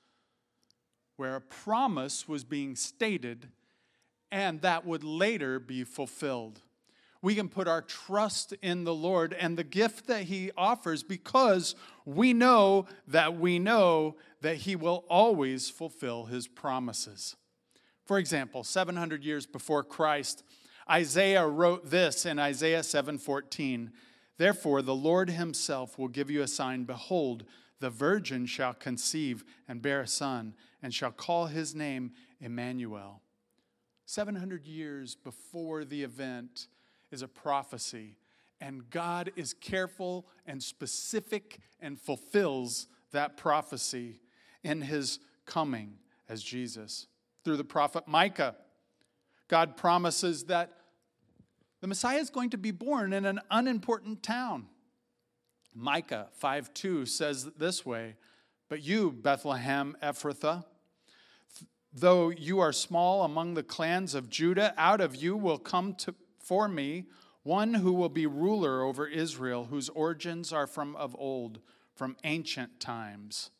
where 1.17 1.35
a 1.35 1.41
promise 1.41 2.27
was 2.27 2.43
being 2.43 2.75
stated 2.75 3.49
and 4.31 4.61
that 4.61 4.85
would 4.85 5.03
later 5.03 5.59
be 5.59 5.83
fulfilled. 5.83 6.61
We 7.21 7.35
can 7.35 7.49
put 7.49 7.67
our 7.67 7.81
trust 7.81 8.53
in 8.61 8.85
the 8.85 8.93
Lord 8.93 9.33
and 9.33 9.57
the 9.57 9.63
gift 9.63 10.07
that 10.07 10.23
He 10.23 10.51
offers 10.55 11.03
because 11.03 11.75
we 12.05 12.33
know 12.33 12.85
that 13.07 13.37
we 13.37 13.59
know 13.59 14.15
that 14.41 14.57
He 14.57 14.75
will 14.75 15.03
always 15.09 15.69
fulfill 15.69 16.25
His 16.25 16.47
promises. 16.47 17.35
For 18.05 18.17
example, 18.17 18.63
700 18.63 19.23
years 19.23 19.45
before 19.45 19.83
Christ, 19.83 20.43
Isaiah 20.89 21.45
wrote 21.45 21.89
this 21.91 22.25
in 22.25 22.39
Isaiah 22.39 22.81
7:14, 22.81 23.91
"Therefore 24.37 24.81
the 24.81 24.95
Lord 24.95 25.29
himself 25.29 25.99
will 25.99 26.07
give 26.07 26.31
you 26.31 26.41
a 26.41 26.47
sign, 26.47 26.85
behold, 26.85 27.45
the 27.79 27.91
virgin 27.91 28.47
shall 28.47 28.73
conceive 28.73 29.43
and 29.67 29.81
bear 29.81 30.01
a 30.01 30.07
son 30.07 30.55
and 30.81 30.93
shall 30.93 31.11
call 31.11 31.47
his 31.47 31.75
name 31.75 32.13
Emmanuel." 32.39 33.21
700 34.05 34.65
years 34.65 35.13
before 35.13 35.85
the 35.85 36.01
event 36.01 36.67
is 37.11 37.21
a 37.21 37.27
prophecy, 37.27 38.17
and 38.61 38.89
God 38.89 39.31
is 39.35 39.53
careful 39.53 40.27
and 40.45 40.61
specific 40.61 41.59
and 41.79 41.99
fulfills 41.99 42.87
that 43.11 43.37
prophecy 43.37 44.21
in 44.63 44.81
his 44.81 45.19
coming 45.45 45.95
as 46.27 46.43
Jesus. 46.43 47.07
Through 47.43 47.57
the 47.57 47.63
prophet 47.63 48.07
Micah, 48.07 48.55
God 49.47 49.77
promises 49.77 50.45
that 50.45 50.71
the 51.81 51.87
Messiah 51.87 52.19
is 52.19 52.29
going 52.29 52.49
to 52.51 52.57
be 52.57 52.71
born 52.71 53.13
in 53.13 53.25
an 53.25 53.39
unimportant 53.49 54.21
town. 54.21 54.67
Micah 55.73 56.27
5 56.33 56.73
2 56.73 57.05
says 57.05 57.45
this 57.57 57.85
way 57.85 58.15
But 58.67 58.83
you, 58.83 59.11
Bethlehem 59.11 59.95
Ephrathah, 60.03 60.65
though 61.93 62.29
you 62.29 62.59
are 62.59 62.73
small 62.73 63.23
among 63.23 63.53
the 63.53 63.63
clans 63.63 64.13
of 64.13 64.29
Judah, 64.29 64.73
out 64.77 65.01
of 65.01 65.15
you 65.15 65.35
will 65.35 65.57
come 65.57 65.93
to, 65.95 66.13
for 66.39 66.67
me 66.67 67.05
one 67.43 67.73
who 67.73 67.93
will 67.93 68.09
be 68.09 68.27
ruler 68.27 68.83
over 68.83 69.07
Israel, 69.07 69.65
whose 69.65 69.89
origins 69.89 70.51
are 70.51 70.67
from 70.67 70.95
of 70.95 71.15
old, 71.17 71.59
from 71.95 72.17
ancient 72.23 72.79
times. 72.79 73.51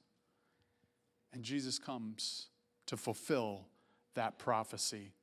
And 1.33 1.43
Jesus 1.43 1.79
comes 1.79 2.48
to 2.88 2.98
fulfill 2.98 3.67
that 4.15 4.38
prophecy. 4.38 5.13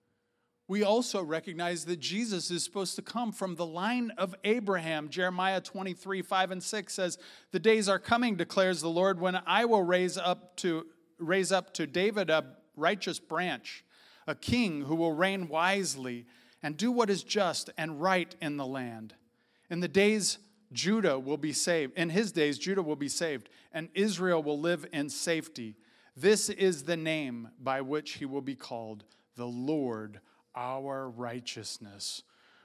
We 0.69 0.83
also 0.83 1.23
recognize 1.23 1.85
that 1.85 2.01
Jesus 2.01 2.51
is 2.51 2.65
supposed 2.65 2.97
to 2.97 3.03
come 3.03 3.31
from 3.31 3.55
the 3.55 3.67
line 3.67 4.11
of 4.19 4.35
Abraham. 4.43 5.09
Jeremiah 5.09 5.61
23, 5.61 6.23
5 6.23 6.51
and 6.51 6.63
6 6.63 6.93
says, 6.93 7.19
The 7.53 7.61
days 7.61 7.89
are 7.89 8.01
coming, 8.01 8.35
declares 8.35 8.81
the 8.81 8.89
Lord, 8.89 9.21
when 9.21 9.41
I 9.47 9.65
will 9.65 9.83
raise 9.83 10.19
up 10.19 10.57
to 10.59 10.87
raise 11.19 11.53
up 11.53 11.73
to 11.75 11.87
David 11.87 12.31
a 12.31 12.45
righteous 12.77 13.19
branch, 13.19 13.85
a 14.27 14.35
king 14.35 14.83
who 14.83 14.97
will 14.97 15.13
reign 15.13 15.49
wisely 15.49 16.27
and 16.67 16.77
do 16.77 16.91
what 16.91 17.09
is 17.09 17.23
just 17.23 17.71
and 17.79 18.03
right 18.03 18.35
in 18.43 18.57
the 18.57 18.67
land. 18.67 19.15
In 19.71 19.79
the 19.79 19.87
days 19.87 20.39
Judah 20.73 21.17
will 21.17 21.37
be 21.37 21.53
saved. 21.53 21.97
In 21.97 22.11
his 22.11 22.33
days, 22.33 22.59
Judah 22.59 22.83
will 22.83 22.97
be 22.97 23.09
saved, 23.09 23.49
and 23.73 23.89
Israel 23.95 24.43
will 24.43 24.59
live 24.59 24.85
in 24.93 25.09
safety. 25.09 25.77
This 26.17 26.49
is 26.49 26.83
the 26.83 26.97
name 26.97 27.51
by 27.63 27.83
which 27.83 28.15
he 28.15 28.25
will 28.25 28.41
be 28.41 28.57
called 28.57 29.05
the 29.37 29.47
Lord 29.47 30.19
our 30.57 31.09
righteousness. 31.09 32.25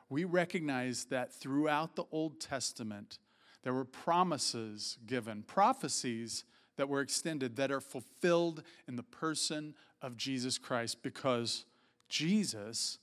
We 0.09 0.23
recognize 0.23 1.05
that 1.11 1.31
throughout 1.31 1.95
the 1.95 2.05
Old 2.11 2.39
Testament, 2.39 3.19
there 3.61 3.75
were 3.75 3.85
promises 3.85 4.97
given, 5.05 5.43
prophecies 5.43 6.43
that 6.77 6.89
were 6.89 7.01
extended 7.01 7.55
that 7.57 7.71
are 7.71 7.79
fulfilled 7.79 8.63
in 8.87 8.95
the 8.95 9.03
person 9.03 9.75
of 10.01 10.17
Jesus 10.17 10.57
Christ 10.57 11.03
because 11.03 11.65
Jesus 12.09 12.97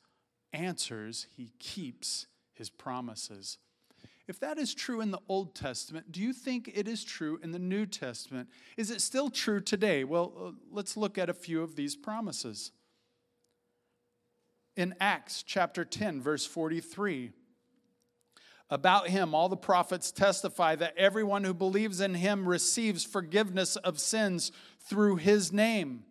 answers, 0.53 1.27
he 1.37 1.53
keeps 1.59 2.27
his 2.55 2.71
promises. 2.71 3.59
If 4.27 4.39
that 4.41 4.59
is 4.59 4.75
true 4.75 5.01
in 5.01 5.11
the 5.11 5.21
Old 5.29 5.55
Testament, 5.55 6.13
do 6.13 6.21
you 6.21 6.35
think 6.35 6.71
it 6.75 6.87
is 6.87 7.03
true 7.03 7.41
in 7.43 7.51
the 7.51 7.59
New 7.59 7.87
Testament? 7.87 8.49
Is 8.77 8.91
it 8.91 9.01
still 9.01 9.31
true 9.31 9.61
today? 9.61 10.05
Well, 10.05 10.33
uh, 10.39 10.51
let's 10.71 10.97
look 10.99 11.17
at 11.17 11.31
a 11.31 11.35
few 11.35 11.63
of 11.63 11.77
these 11.77 11.97
promises. 11.97 12.73
In 14.77 14.95
Acts 15.01 15.43
chapter 15.43 15.85
10, 15.85 16.21
verse 16.21 16.45
43, 16.45 17.33
about 18.71 19.09
him, 19.09 19.35
all 19.35 19.49
the 19.49 19.57
prophets 19.57 20.13
testify 20.13 20.77
that 20.77 20.97
everyone 20.99 21.45
who 21.45 21.55
believes 21.55 22.03
in 22.03 22.15
him 22.15 22.47
receives 22.47 23.05
forgiveness 23.05 23.77
of 23.77 23.99
sins 23.99 24.53
through 24.81 25.17
his 25.17 25.53
name. 25.53 26.05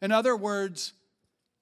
In 0.00 0.12
other 0.12 0.34
words, 0.34 0.94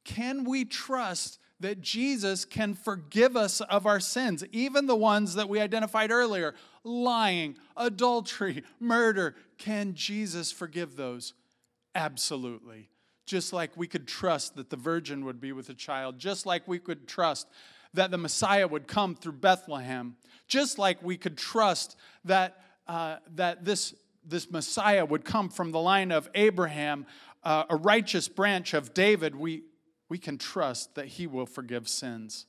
can 0.04 0.44
we 0.44 0.64
trust 0.64 1.37
that 1.60 1.80
Jesus 1.80 2.44
can 2.44 2.74
forgive 2.74 3.36
us 3.36 3.60
of 3.60 3.86
our 3.86 4.00
sins, 4.00 4.44
even 4.52 4.86
the 4.86 4.96
ones 4.96 5.34
that 5.34 5.48
we 5.48 5.60
identified 5.60 6.10
earlier 6.10 6.54
lying, 6.84 7.56
adultery, 7.76 8.62
murder? 8.80 9.34
Can 9.58 9.94
Jesus 9.94 10.52
forgive 10.52 10.96
those? 10.96 11.34
Absolutely. 11.94 12.88
Just 13.26 13.52
like 13.52 13.76
we 13.76 13.86
could 13.86 14.06
trust 14.06 14.56
that 14.56 14.70
the 14.70 14.76
virgin 14.76 15.24
would 15.24 15.40
be 15.40 15.52
with 15.52 15.68
a 15.68 15.74
child, 15.74 16.18
just 16.18 16.46
like 16.46 16.66
we 16.68 16.78
could 16.78 17.08
trust 17.08 17.48
that 17.94 18.10
the 18.10 18.18
Messiah 18.18 18.68
would 18.68 18.86
come 18.86 19.14
through 19.14 19.32
Bethlehem, 19.32 20.16
just 20.46 20.78
like 20.78 21.02
we 21.02 21.16
could 21.16 21.36
trust 21.36 21.96
that, 22.24 22.62
uh, 22.86 23.16
that 23.34 23.64
this, 23.64 23.94
this 24.24 24.50
Messiah 24.50 25.04
would 25.04 25.24
come 25.24 25.48
from 25.48 25.72
the 25.72 25.80
line 25.80 26.12
of 26.12 26.28
Abraham, 26.34 27.06
uh, 27.42 27.64
a 27.68 27.76
righteous 27.76 28.28
branch 28.28 28.74
of 28.74 28.94
David, 28.94 29.34
we, 29.34 29.62
we 30.08 30.18
can 30.18 30.38
trust 30.38 30.94
that 30.94 31.06
he 31.06 31.26
will 31.26 31.46
forgive 31.46 31.88
sins. 31.88 32.46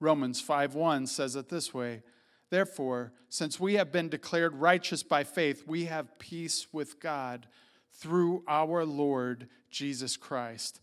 Romans 0.00 0.40
5:1 0.40 1.06
says 1.06 1.36
it 1.36 1.48
this 1.48 1.74
way, 1.74 2.02
therefore, 2.50 3.12
since 3.28 3.60
we 3.60 3.74
have 3.74 3.92
been 3.92 4.08
declared 4.08 4.54
righteous 4.54 5.02
by 5.02 5.24
faith, 5.24 5.66
we 5.66 5.86
have 5.86 6.18
peace 6.18 6.72
with 6.72 7.00
God 7.00 7.48
through 7.92 8.44
our 8.46 8.84
Lord 8.84 9.48
Jesus 9.70 10.16
Christ. 10.16 10.80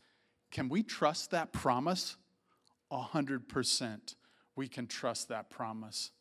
Can 0.51 0.69
we 0.69 0.83
trust 0.83 1.31
that 1.31 1.53
promise? 1.53 2.17
100%. 2.91 4.15
We 4.55 4.67
can 4.67 4.87
trust 4.87 5.29
that 5.29 5.49
promise. 5.49 6.11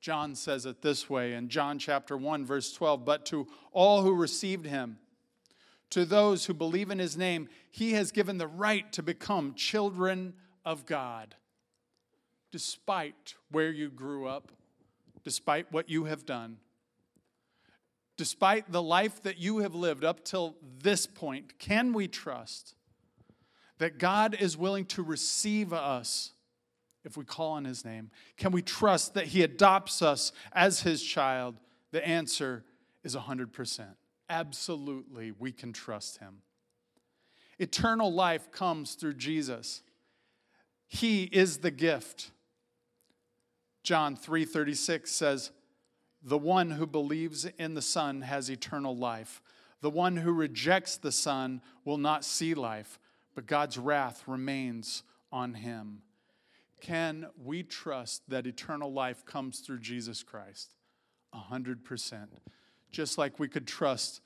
John 0.00 0.34
says 0.34 0.66
it 0.66 0.82
this 0.82 1.08
way 1.08 1.34
in 1.34 1.48
John 1.48 1.78
chapter 1.78 2.16
1 2.16 2.44
verse 2.44 2.72
12, 2.72 3.04
but 3.04 3.24
to 3.26 3.46
all 3.70 4.02
who 4.02 4.14
received 4.14 4.66
him 4.66 4.98
to 5.92 6.06
those 6.06 6.46
who 6.46 6.54
believe 6.54 6.90
in 6.90 6.98
his 6.98 7.18
name, 7.18 7.50
he 7.70 7.92
has 7.92 8.12
given 8.12 8.38
the 8.38 8.46
right 8.46 8.90
to 8.94 9.02
become 9.02 9.52
children 9.52 10.32
of 10.64 10.86
God. 10.86 11.34
Despite 12.50 13.34
where 13.50 13.70
you 13.70 13.90
grew 13.90 14.26
up, 14.26 14.52
despite 15.22 15.70
what 15.70 15.90
you 15.90 16.04
have 16.04 16.24
done, 16.24 16.56
despite 18.16 18.72
the 18.72 18.82
life 18.82 19.22
that 19.22 19.36
you 19.36 19.58
have 19.58 19.74
lived 19.74 20.02
up 20.02 20.24
till 20.24 20.56
this 20.78 21.06
point, 21.06 21.58
can 21.58 21.92
we 21.92 22.08
trust 22.08 22.74
that 23.76 23.98
God 23.98 24.34
is 24.40 24.56
willing 24.56 24.86
to 24.86 25.02
receive 25.02 25.74
us 25.74 26.32
if 27.04 27.18
we 27.18 27.24
call 27.24 27.52
on 27.52 27.66
his 27.66 27.84
name? 27.84 28.10
Can 28.38 28.50
we 28.50 28.62
trust 28.62 29.12
that 29.12 29.26
he 29.26 29.42
adopts 29.42 30.00
us 30.00 30.32
as 30.54 30.80
his 30.80 31.02
child? 31.02 31.56
The 31.90 32.06
answer 32.06 32.64
is 33.04 33.14
100% 33.14 33.88
absolutely 34.32 35.30
we 35.30 35.52
can 35.52 35.74
trust 35.74 36.18
him. 36.18 36.42
Eternal 37.58 38.12
life 38.12 38.50
comes 38.50 38.94
through 38.94 39.14
Jesus. 39.14 39.82
He 40.88 41.24
is 41.24 41.58
the 41.58 41.70
gift. 41.70 42.30
John 43.82 44.16
3:36 44.16 45.12
says, 45.12 45.52
"The 46.22 46.38
one 46.38 46.70
who 46.70 46.86
believes 46.86 47.44
in 47.44 47.74
the 47.74 47.82
Son 47.82 48.22
has 48.22 48.50
eternal 48.50 48.96
life. 48.96 49.42
The 49.80 49.90
one 49.90 50.16
who 50.16 50.32
rejects 50.32 50.96
the 50.96 51.12
Son 51.12 51.60
will 51.84 51.98
not 51.98 52.24
see 52.24 52.54
life, 52.54 52.98
but 53.34 53.46
God's 53.46 53.76
wrath 53.76 54.26
remains 54.26 55.02
on 55.30 55.54
him." 55.54 56.02
Can 56.80 57.30
we 57.36 57.62
trust 57.62 58.28
that 58.28 58.46
eternal 58.46 58.92
life 58.92 59.24
comes 59.24 59.60
through 59.60 59.80
Jesus 59.80 60.22
Christ? 60.22 60.74
100% 61.32 62.40
just 62.92 63.18
like 63.18 63.38
we 63.38 63.48
could 63.48 63.66
trust 63.66 64.20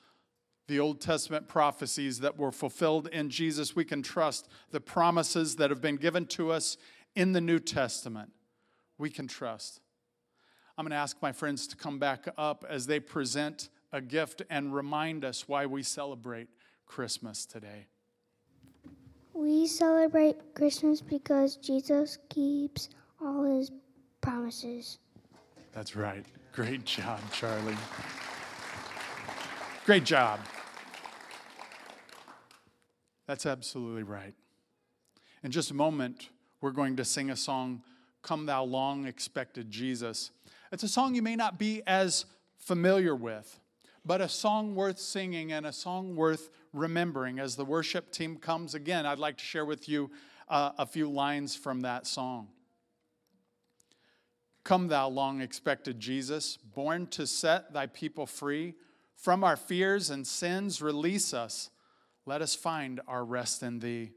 the 0.68 0.80
Old 0.80 1.00
Testament 1.00 1.46
prophecies 1.46 2.20
that 2.20 2.36
were 2.36 2.50
fulfilled 2.50 3.08
in 3.12 3.30
Jesus, 3.30 3.76
we 3.76 3.84
can 3.84 4.02
trust 4.02 4.48
the 4.72 4.80
promises 4.80 5.56
that 5.56 5.70
have 5.70 5.80
been 5.80 5.96
given 5.96 6.26
to 6.26 6.50
us 6.50 6.76
in 7.14 7.32
the 7.32 7.40
New 7.40 7.60
Testament. 7.60 8.30
We 8.98 9.08
can 9.10 9.28
trust. 9.28 9.80
I'm 10.76 10.84
going 10.84 10.90
to 10.90 10.96
ask 10.96 11.16
my 11.22 11.32
friends 11.32 11.66
to 11.68 11.76
come 11.76 11.98
back 11.98 12.26
up 12.36 12.64
as 12.68 12.86
they 12.86 13.00
present 13.00 13.68
a 13.92 14.00
gift 14.00 14.42
and 14.50 14.74
remind 14.74 15.24
us 15.24 15.48
why 15.48 15.66
we 15.66 15.82
celebrate 15.82 16.48
Christmas 16.84 17.46
today. 17.46 17.86
We 19.32 19.66
celebrate 19.66 20.54
Christmas 20.54 21.00
because 21.00 21.56
Jesus 21.56 22.18
keeps 22.28 22.88
all 23.22 23.44
his 23.44 23.70
promises. 24.20 24.98
That's 25.72 25.94
right. 25.94 26.24
Great 26.52 26.84
job, 26.84 27.20
Charlie. 27.32 27.76
Great 29.86 30.02
job. 30.02 30.40
That's 33.28 33.46
absolutely 33.46 34.02
right. 34.02 34.34
In 35.44 35.52
just 35.52 35.70
a 35.70 35.74
moment, 35.74 36.30
we're 36.60 36.72
going 36.72 36.96
to 36.96 37.04
sing 37.04 37.30
a 37.30 37.36
song, 37.36 37.84
Come 38.20 38.46
Thou 38.46 38.64
Long 38.64 39.06
Expected 39.06 39.70
Jesus. 39.70 40.32
It's 40.72 40.82
a 40.82 40.88
song 40.88 41.14
you 41.14 41.22
may 41.22 41.36
not 41.36 41.56
be 41.56 41.84
as 41.86 42.24
familiar 42.58 43.14
with, 43.14 43.60
but 44.04 44.20
a 44.20 44.28
song 44.28 44.74
worth 44.74 44.98
singing 44.98 45.52
and 45.52 45.64
a 45.64 45.72
song 45.72 46.16
worth 46.16 46.50
remembering. 46.72 47.38
As 47.38 47.54
the 47.54 47.64
worship 47.64 48.10
team 48.10 48.38
comes 48.38 48.74
again, 48.74 49.06
I'd 49.06 49.20
like 49.20 49.36
to 49.36 49.44
share 49.44 49.64
with 49.64 49.88
you 49.88 50.10
uh, 50.48 50.72
a 50.78 50.86
few 50.86 51.08
lines 51.08 51.54
from 51.54 51.82
that 51.82 52.08
song. 52.08 52.48
Come, 54.64 54.88
thou 54.88 55.06
long 55.08 55.40
expected 55.40 56.00
Jesus, 56.00 56.56
born 56.56 57.06
to 57.06 57.24
set 57.24 57.72
thy 57.72 57.86
people 57.86 58.26
free 58.26 58.74
from 59.16 59.42
our 59.42 59.56
fears 59.56 60.10
and 60.10 60.26
sins, 60.26 60.80
release 60.80 61.34
us. 61.34 61.70
Let 62.26 62.42
us 62.42 62.54
find 62.54 63.00
our 63.08 63.24
rest 63.24 63.62
in 63.62 63.80
thee. 63.80 64.10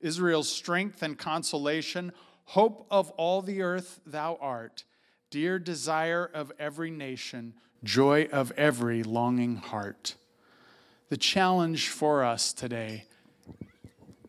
Israel's 0.00 0.48
strength 0.48 1.02
and 1.02 1.18
consolation, 1.18 2.12
hope 2.46 2.86
of 2.90 3.10
all 3.12 3.42
the 3.42 3.62
earth, 3.62 4.00
thou 4.06 4.38
art, 4.40 4.84
dear 5.30 5.58
desire 5.58 6.24
of 6.24 6.52
every 6.58 6.90
nation, 6.90 7.54
joy 7.84 8.28
of 8.32 8.52
every 8.52 9.02
longing 9.02 9.56
heart. 9.56 10.14
The 11.08 11.16
challenge 11.16 11.88
for 11.88 12.22
us 12.22 12.52
today 12.52 13.06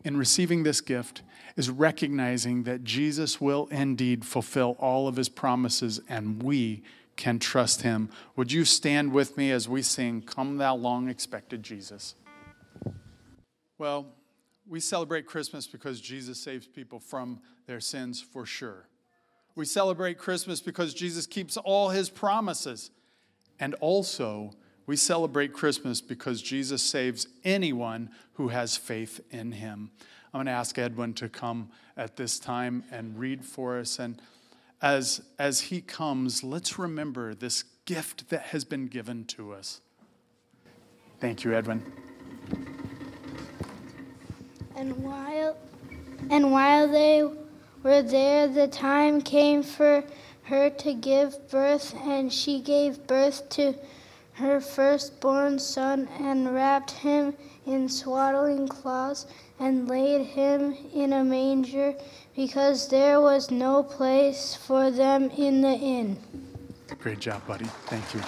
in 0.04 0.16
receiving 0.16 0.62
this 0.62 0.80
gift 0.80 1.22
is 1.56 1.70
recognizing 1.70 2.62
that 2.64 2.84
Jesus 2.84 3.40
will 3.40 3.68
indeed 3.70 4.24
fulfill 4.24 4.76
all 4.78 5.08
of 5.08 5.16
his 5.16 5.28
promises 5.28 6.00
and 6.08 6.42
we 6.42 6.82
can 7.20 7.38
trust 7.38 7.82
him. 7.82 8.08
Would 8.34 8.50
you 8.50 8.64
stand 8.64 9.12
with 9.12 9.36
me 9.36 9.50
as 9.52 9.68
we 9.68 9.82
sing, 9.82 10.22
Come 10.22 10.56
Thou 10.56 10.74
Long 10.74 11.06
Expected 11.06 11.62
Jesus? 11.62 12.14
Well, 13.76 14.06
we 14.66 14.80
celebrate 14.80 15.26
Christmas 15.26 15.66
because 15.66 16.00
Jesus 16.00 16.40
saves 16.40 16.66
people 16.66 16.98
from 16.98 17.40
their 17.66 17.78
sins 17.78 18.22
for 18.22 18.46
sure. 18.46 18.88
We 19.54 19.66
celebrate 19.66 20.16
Christmas 20.16 20.62
because 20.62 20.94
Jesus 20.94 21.26
keeps 21.26 21.58
all 21.58 21.90
his 21.90 22.08
promises. 22.08 22.90
And 23.58 23.74
also, 23.80 24.52
we 24.86 24.96
celebrate 24.96 25.52
Christmas 25.52 26.00
because 26.00 26.40
Jesus 26.40 26.82
saves 26.82 27.26
anyone 27.44 28.08
who 28.34 28.48
has 28.48 28.78
faith 28.78 29.20
in 29.30 29.52
him. 29.52 29.90
I'm 30.32 30.38
going 30.38 30.46
to 30.46 30.52
ask 30.52 30.78
Edwin 30.78 31.12
to 31.14 31.28
come 31.28 31.68
at 31.98 32.16
this 32.16 32.38
time 32.38 32.84
and 32.90 33.18
read 33.18 33.44
for 33.44 33.78
us. 33.78 33.98
And 33.98 34.22
as, 34.82 35.22
as 35.38 35.60
he 35.62 35.80
comes, 35.80 36.42
let's 36.42 36.78
remember 36.78 37.34
this 37.34 37.64
gift 37.84 38.30
that 38.30 38.42
has 38.46 38.64
been 38.64 38.86
given 38.86 39.24
to 39.24 39.52
us. 39.52 39.80
Thank 41.20 41.44
you, 41.44 41.52
Edwin. 41.52 41.84
And 44.76 44.96
while, 45.02 45.56
and 46.30 46.50
while 46.50 46.88
they 46.88 47.22
were 47.82 48.02
there, 48.02 48.48
the 48.48 48.68
time 48.68 49.20
came 49.20 49.62
for 49.62 50.02
her 50.44 50.70
to 50.70 50.94
give 50.94 51.50
birth, 51.50 51.94
and 52.04 52.32
she 52.32 52.60
gave 52.60 53.06
birth 53.06 53.48
to 53.50 53.74
her 54.32 54.60
firstborn 54.60 55.58
son 55.58 56.08
and 56.18 56.54
wrapped 56.54 56.92
him 56.92 57.34
in 57.66 57.88
swaddling 57.88 58.66
cloths 58.66 59.26
and 59.58 59.86
laid 59.86 60.24
him 60.24 60.74
in 60.94 61.12
a 61.12 61.22
manger 61.22 61.94
because 62.40 62.88
there 62.88 63.20
was 63.20 63.50
no 63.50 63.82
place 63.82 64.54
for 64.54 64.90
them 64.90 65.28
in 65.36 65.60
the 65.60 65.74
inn. 65.74 66.16
Great 66.98 67.18
job, 67.18 67.46
buddy. 67.46 67.66
Thank 67.84 68.14
you. 68.14 68.20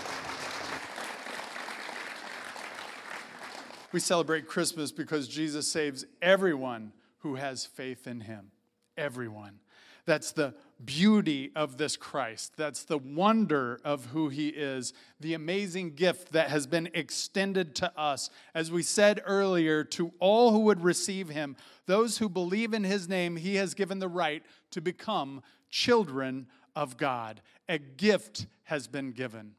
We 3.90 4.00
celebrate 4.00 4.46
Christmas 4.46 4.92
because 4.92 5.28
Jesus 5.28 5.66
saves 5.66 6.04
everyone 6.20 6.92
who 7.20 7.36
has 7.36 7.64
faith 7.64 8.06
in 8.06 8.20
him. 8.20 8.50
Everyone. 8.98 9.60
That's 10.04 10.32
the 10.32 10.52
beauty 10.84 11.50
of 11.54 11.76
this 11.76 11.96
Christ. 11.96 12.52
That's 12.56 12.84
the 12.84 12.98
wonder 12.98 13.80
of 13.84 14.06
who 14.06 14.28
he 14.28 14.48
is, 14.48 14.92
the 15.20 15.34
amazing 15.34 15.94
gift 15.94 16.32
that 16.32 16.50
has 16.50 16.66
been 16.66 16.88
extended 16.94 17.74
to 17.76 17.98
us. 17.98 18.30
As 18.54 18.70
we 18.70 18.82
said 18.82 19.22
earlier, 19.24 19.84
to 19.84 20.12
all 20.18 20.52
who 20.52 20.60
would 20.60 20.82
receive 20.82 21.28
him, 21.28 21.56
those 21.86 22.18
who 22.18 22.28
believe 22.28 22.74
in 22.74 22.84
his 22.84 23.08
name, 23.08 23.36
he 23.36 23.56
has 23.56 23.74
given 23.74 23.98
the 23.98 24.08
right 24.08 24.42
to 24.70 24.80
become 24.80 25.42
children 25.70 26.46
of 26.74 26.96
God. 26.96 27.40
A 27.68 27.78
gift 27.78 28.46
has 28.64 28.86
been 28.86 29.12
given. 29.12 29.52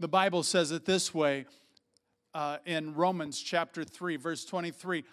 The 0.00 0.08
Bible 0.08 0.42
says 0.42 0.70
it 0.70 0.84
this 0.84 1.14
way 1.14 1.46
uh, 2.34 2.58
in 2.66 2.94
Romans 2.94 3.40
chapter 3.40 3.84
3, 3.84 4.16
verse 4.16 4.44
23 4.44 5.04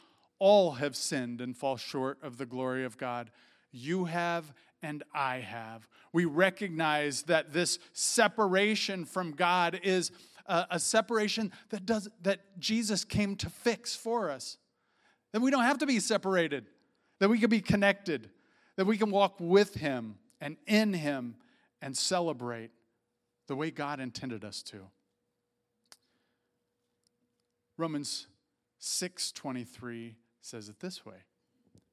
all 0.41 0.71
have 0.71 0.95
sinned 0.95 1.39
and 1.39 1.55
fall 1.55 1.77
short 1.77 2.17
of 2.23 2.39
the 2.39 2.47
glory 2.47 2.83
of 2.83 2.97
God. 2.97 3.29
You 3.71 4.05
have 4.05 4.51
and 4.81 5.03
I 5.13 5.37
have. 5.37 5.87
We 6.13 6.25
recognize 6.25 7.23
that 7.23 7.53
this 7.53 7.79
separation 7.93 9.05
from 9.05 9.31
God 9.31 9.79
is 9.83 10.11
a, 10.45 10.67
a, 10.71 10.79
separation 10.79 11.51
that 11.69 11.85
does 11.85 12.09
that 12.23 12.59
Jesus 12.59 13.05
came 13.05 13.35
to 13.37 13.49
fix 13.49 13.95
for 13.95 14.29
us. 14.29 14.57
That 15.31 15.41
we 15.41 15.51
don't 15.51 15.63
have 15.63 15.77
to 15.79 15.85
be 15.85 15.99
separated, 15.99 16.65
that 17.19 17.29
we 17.29 17.39
can 17.39 17.49
be 17.49 17.61
connected, 17.61 18.29
that 18.75 18.85
we 18.85 18.97
can 18.97 19.11
walk 19.11 19.35
with 19.39 19.75
him 19.75 20.15
and 20.41 20.57
in 20.67 20.93
him 20.93 21.35
and 21.81 21.95
celebrate 21.95 22.71
the 23.47 23.55
way 23.55 23.71
God 23.71 23.99
intended 23.99 24.43
us 24.43 24.61
to. 24.63 24.79
Romans 27.77 28.27
6:23 28.79 30.15
says 30.41 30.69
it 30.69 30.79
this 30.79 31.05
way. 31.05 31.23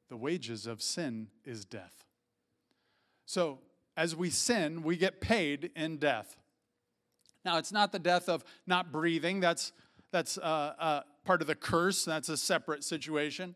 The 0.09 0.16
wages 0.16 0.66
of 0.66 0.83
sin 0.83 1.31
is 1.44 1.64
death. 1.64 2.08
So, 3.29 3.59
as 3.95 4.17
we 4.17 4.31
sin, 4.31 4.83
we 4.83 4.97
get 4.97 5.21
paid 5.21 5.71
in 5.77 5.99
death. 5.99 6.38
Now, 7.45 7.59
it's 7.59 7.71
not 7.71 7.93
the 7.93 7.99
death 7.99 8.27
of 8.27 8.43
not 8.67 8.91
breathing, 8.91 9.38
that's, 9.38 9.73
that's 10.11 10.38
uh, 10.38 10.73
uh, 10.79 11.01
part 11.27 11.43
of 11.43 11.47
the 11.47 11.55
curse, 11.55 12.07
that's 12.07 12.31
a 12.31 12.38
separate 12.38 12.85
situation. 12.85 13.55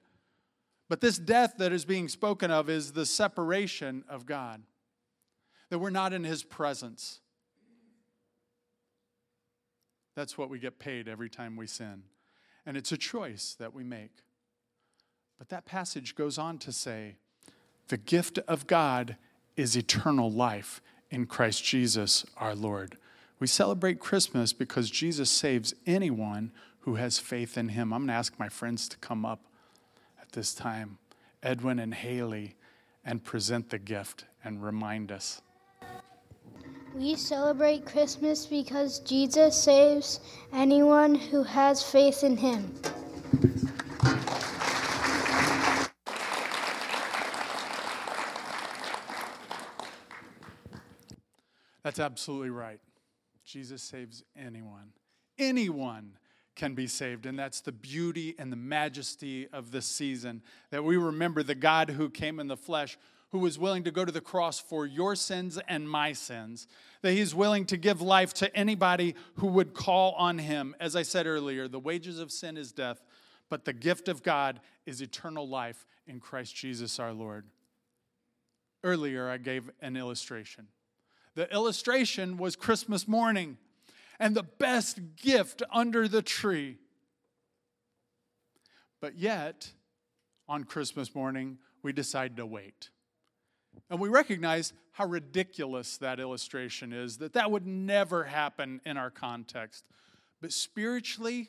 But 0.90 1.00
this 1.00 1.16
death 1.16 1.54
that 1.56 1.72
is 1.72 1.86
being 1.86 2.08
spoken 2.08 2.50
of 2.50 2.68
is 2.68 2.92
the 2.92 3.06
separation 3.06 4.04
of 4.10 4.26
God, 4.26 4.62
that 5.70 5.78
we're 5.78 5.88
not 5.88 6.12
in 6.12 6.22
His 6.22 6.42
presence. 6.44 7.20
That's 10.14 10.36
what 10.36 10.50
we 10.50 10.58
get 10.58 10.78
paid 10.78 11.08
every 11.08 11.30
time 11.30 11.56
we 11.56 11.66
sin. 11.66 12.02
And 12.66 12.76
it's 12.76 12.92
a 12.92 12.98
choice 12.98 13.56
that 13.58 13.72
we 13.72 13.84
make. 13.84 14.18
But 15.38 15.48
that 15.48 15.64
passage 15.64 16.14
goes 16.14 16.36
on 16.36 16.58
to 16.58 16.72
say 16.72 17.16
the 17.88 17.96
gift 17.96 18.38
of 18.46 18.66
God 18.66 19.16
is 19.56 19.76
eternal 19.76 20.30
life 20.30 20.80
in 21.10 21.26
Christ 21.26 21.64
Jesus 21.64 22.24
our 22.36 22.54
Lord. 22.54 22.96
We 23.38 23.46
celebrate 23.46 24.00
Christmas 24.00 24.52
because 24.52 24.90
Jesus 24.90 25.30
saves 25.30 25.74
anyone 25.86 26.52
who 26.80 26.94
has 26.96 27.18
faith 27.18 27.58
in 27.58 27.70
him. 27.70 27.92
I'm 27.92 28.00
going 28.00 28.08
to 28.08 28.14
ask 28.14 28.38
my 28.38 28.48
friends 28.48 28.88
to 28.88 28.96
come 28.98 29.24
up 29.24 29.40
at 30.20 30.32
this 30.32 30.54
time, 30.54 30.98
Edwin 31.42 31.78
and 31.78 31.92
Haley, 31.92 32.56
and 33.04 33.22
present 33.24 33.70
the 33.70 33.78
gift 33.78 34.24
and 34.44 34.62
remind 34.62 35.10
us. 35.10 35.42
We 36.94 37.16
celebrate 37.16 37.86
Christmas 37.86 38.46
because 38.46 39.00
Jesus 39.00 39.60
saves 39.60 40.20
anyone 40.52 41.14
who 41.14 41.42
has 41.42 41.82
faith 41.82 42.22
in 42.22 42.36
him. 42.36 42.72
That's 51.84 51.98
absolutely 51.98 52.50
right. 52.50 52.80
Jesus 53.44 53.82
saves 53.82 54.22
anyone. 54.36 54.92
Anyone 55.38 56.12
can 56.54 56.74
be 56.74 56.86
saved. 56.86 57.26
And 57.26 57.38
that's 57.38 57.60
the 57.60 57.72
beauty 57.72 58.34
and 58.38 58.52
the 58.52 58.56
majesty 58.56 59.48
of 59.52 59.70
this 59.70 59.86
season 59.86 60.42
that 60.70 60.84
we 60.84 60.96
remember 60.96 61.42
the 61.42 61.54
God 61.54 61.90
who 61.90 62.10
came 62.10 62.38
in 62.38 62.46
the 62.46 62.56
flesh, 62.56 62.98
who 63.30 63.38
was 63.38 63.58
willing 63.58 63.84
to 63.84 63.90
go 63.90 64.04
to 64.04 64.12
the 64.12 64.20
cross 64.20 64.60
for 64.60 64.84
your 64.84 65.16
sins 65.16 65.58
and 65.68 65.88
my 65.88 66.12
sins, 66.12 66.66
that 67.00 67.12
he's 67.12 67.34
willing 67.34 67.64
to 67.66 67.76
give 67.76 68.02
life 68.02 68.34
to 68.34 68.54
anybody 68.54 69.14
who 69.36 69.46
would 69.48 69.72
call 69.72 70.12
on 70.12 70.38
him. 70.38 70.76
As 70.78 70.94
I 70.94 71.02
said 71.02 71.26
earlier, 71.26 71.68
the 71.68 71.80
wages 71.80 72.18
of 72.18 72.30
sin 72.30 72.56
is 72.58 72.72
death, 72.72 73.02
but 73.48 73.64
the 73.64 73.72
gift 73.72 74.08
of 74.08 74.22
God 74.22 74.60
is 74.84 75.00
eternal 75.00 75.48
life 75.48 75.86
in 76.06 76.20
Christ 76.20 76.54
Jesus 76.54 76.98
our 76.98 77.12
Lord. 77.12 77.46
Earlier, 78.84 79.28
I 79.28 79.38
gave 79.38 79.70
an 79.80 79.96
illustration. 79.96 80.66
The 81.34 81.52
illustration 81.52 82.36
was 82.36 82.56
Christmas 82.56 83.08
morning 83.08 83.56
and 84.18 84.34
the 84.34 84.42
best 84.42 85.00
gift 85.16 85.62
under 85.72 86.06
the 86.06 86.22
tree. 86.22 86.78
But 89.00 89.16
yet, 89.18 89.72
on 90.48 90.64
Christmas 90.64 91.14
morning, 91.14 91.58
we 91.82 91.92
decide 91.92 92.36
to 92.36 92.46
wait. 92.46 92.90
And 93.90 93.98
we 93.98 94.08
recognize 94.08 94.72
how 94.92 95.06
ridiculous 95.06 95.96
that 95.98 96.20
illustration 96.20 96.92
is, 96.92 97.18
that 97.18 97.32
that 97.32 97.50
would 97.50 97.66
never 97.66 98.24
happen 98.24 98.80
in 98.84 98.96
our 98.96 99.10
context. 99.10 99.84
But 100.40 100.52
spiritually, 100.52 101.48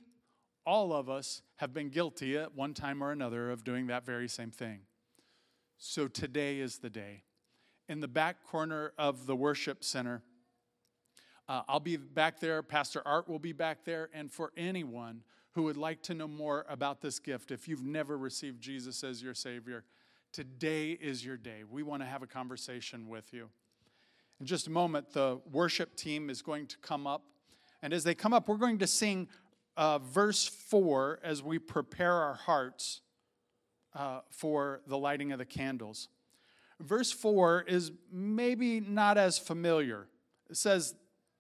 all 0.66 0.94
of 0.94 1.10
us 1.10 1.42
have 1.58 1.74
been 1.74 1.90
guilty 1.90 2.38
at 2.38 2.56
one 2.56 2.74
time 2.74 3.04
or 3.04 3.12
another 3.12 3.52
of 3.52 3.64
doing 3.64 3.88
that 3.88 4.06
very 4.06 4.30
same 4.30 4.52
thing. 4.52 4.82
So 5.78 6.08
today 6.08 6.60
is 6.60 6.78
the 6.78 6.90
day 6.90 7.24
in 7.94 8.00
the 8.00 8.08
back 8.08 8.44
corner 8.44 8.92
of 8.98 9.28
the 9.28 9.36
worship 9.36 9.84
center. 9.84 10.24
Uh, 11.48 11.62
I'll 11.68 11.80
be 11.80 11.96
back 11.96 12.40
there. 12.40 12.64
Pastor 12.64 13.04
Art 13.06 13.30
will 13.30 13.38
be 13.38 13.52
back 13.52 13.86
there. 13.86 14.10
And 14.16 14.32
for 14.32 14.52
anyone 14.58 15.22
who 15.52 15.62
would 15.62 15.78
like 15.78 16.02
to 16.04 16.16
know 16.16 16.28
more 16.28 16.66
about 16.68 17.02
this 17.02 17.20
gift, 17.20 17.52
if 17.52 17.68
you've 17.68 17.84
never 17.84 18.18
received 18.18 18.60
Jesus 18.60 19.04
as 19.04 19.22
your 19.22 19.36
Savior, 19.36 19.84
today 20.32 20.94
is 20.94 21.24
your 21.24 21.38
day. 21.38 21.66
We 21.70 21.84
want 21.84 22.02
to 22.02 22.08
have 22.08 22.24
a 22.24 22.26
conversation 22.26 23.08
with 23.08 23.32
you. 23.32 23.50
In 24.40 24.48
just 24.48 24.66
a 24.66 24.72
moment, 24.72 25.14
the 25.14 25.40
worship 25.52 25.96
team 25.96 26.32
is 26.32 26.42
going 26.42 26.66
to 26.66 26.78
come 26.80 27.06
up. 27.06 27.22
And 27.84 27.94
as 27.94 28.04
they 28.04 28.16
come 28.16 28.34
up, 28.34 28.48
we're 28.48 28.58
going 28.58 28.80
to 28.80 28.88
sing 28.88 29.28
uh, 29.78 30.00
verse 30.00 30.48
4 30.48 31.20
as 31.24 31.44
we 31.44 31.60
prepare 31.60 32.14
our 32.14 32.34
hearts 32.34 33.02
uh, 33.94 34.22
for 34.32 34.82
the 34.88 34.98
lighting 34.98 35.32
of 35.32 35.38
the 35.38 35.46
candles. 35.46 36.08
Verse 36.84 37.12
4 37.12 37.64
is 37.68 37.92
maybe 38.12 38.80
not 38.80 39.18
as 39.18 39.38
familiar. 39.38 40.08
It 40.50 40.58
says, 40.58 40.96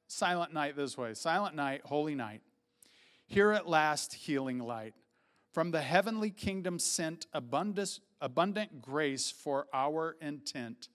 Silent 0.07 0.53
night 0.53 0.75
this 0.75 0.97
way 0.97 1.13
Silent 1.13 1.55
night, 1.55 1.81
holy 1.85 2.15
night. 2.15 2.41
Here 3.25 3.51
at 3.51 3.67
last, 3.67 4.13
healing 4.13 4.59
light. 4.59 4.93
From 5.53 5.71
the 5.71 5.81
heavenly 5.81 6.31
kingdom 6.31 6.79
sent 6.79 7.27
abundant, 7.33 7.99
abundant 8.21 8.81
grace 8.81 9.31
for 9.31 9.67
our 9.73 10.15
intent. 10.21 10.89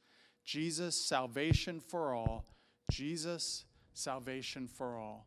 Jesus, 0.45 0.97
salvation 0.97 1.81
for 1.81 2.15
all. 2.15 2.47
Jesus, 2.91 3.67
salvation 3.93 4.67
for 4.67 4.97
all. 4.97 5.27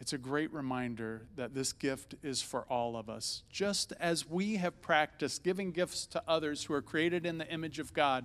It's 0.00 0.12
a 0.12 0.18
great 0.18 0.52
reminder 0.52 1.22
that 1.36 1.54
this 1.54 1.72
gift 1.72 2.14
is 2.22 2.40
for 2.40 2.62
all 2.70 2.96
of 2.96 3.10
us. 3.10 3.42
Just 3.50 3.92
as 3.98 4.28
we 4.28 4.56
have 4.56 4.80
practiced 4.80 5.42
giving 5.42 5.72
gifts 5.72 6.06
to 6.06 6.22
others 6.28 6.64
who 6.64 6.74
are 6.74 6.82
created 6.82 7.26
in 7.26 7.38
the 7.38 7.48
image 7.48 7.78
of 7.78 7.92
God, 7.92 8.24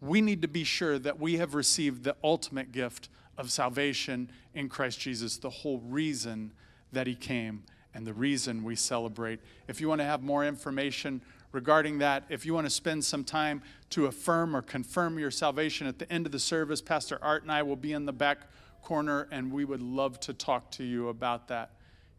we 0.00 0.20
need 0.20 0.42
to 0.42 0.48
be 0.48 0.64
sure 0.64 0.98
that 0.98 1.20
we 1.20 1.36
have 1.36 1.54
received 1.54 2.02
the 2.02 2.16
ultimate 2.24 2.72
gift 2.72 3.08
of 3.36 3.50
salvation 3.50 4.30
in 4.54 4.68
Christ 4.68 5.00
Jesus, 5.00 5.36
the 5.36 5.50
whole 5.50 5.80
reason 5.80 6.52
that 6.92 7.06
He 7.06 7.14
came 7.14 7.62
and 7.94 8.06
the 8.06 8.14
reason 8.14 8.64
we 8.64 8.74
celebrate. 8.74 9.40
If 9.68 9.80
you 9.80 9.88
want 9.88 10.00
to 10.00 10.06
have 10.06 10.22
more 10.22 10.44
information 10.46 11.20
regarding 11.52 11.98
that, 11.98 12.24
if 12.30 12.46
you 12.46 12.54
want 12.54 12.66
to 12.66 12.70
spend 12.70 13.04
some 13.04 13.22
time 13.22 13.62
to 13.90 14.06
affirm 14.06 14.56
or 14.56 14.62
confirm 14.62 15.18
your 15.18 15.30
salvation 15.30 15.86
at 15.86 15.98
the 15.98 16.10
end 16.10 16.24
of 16.24 16.32
the 16.32 16.38
service, 16.38 16.80
Pastor 16.80 17.18
Art 17.20 17.42
and 17.42 17.52
I 17.52 17.62
will 17.62 17.76
be 17.76 17.92
in 17.92 18.06
the 18.06 18.12
back 18.12 18.48
corner, 18.82 19.28
and 19.30 19.52
we 19.52 19.64
would 19.64 19.82
love 19.82 20.20
to 20.20 20.34
talk 20.34 20.70
to 20.72 20.84
you 20.84 21.08
about 21.08 21.48
that. 21.48 21.70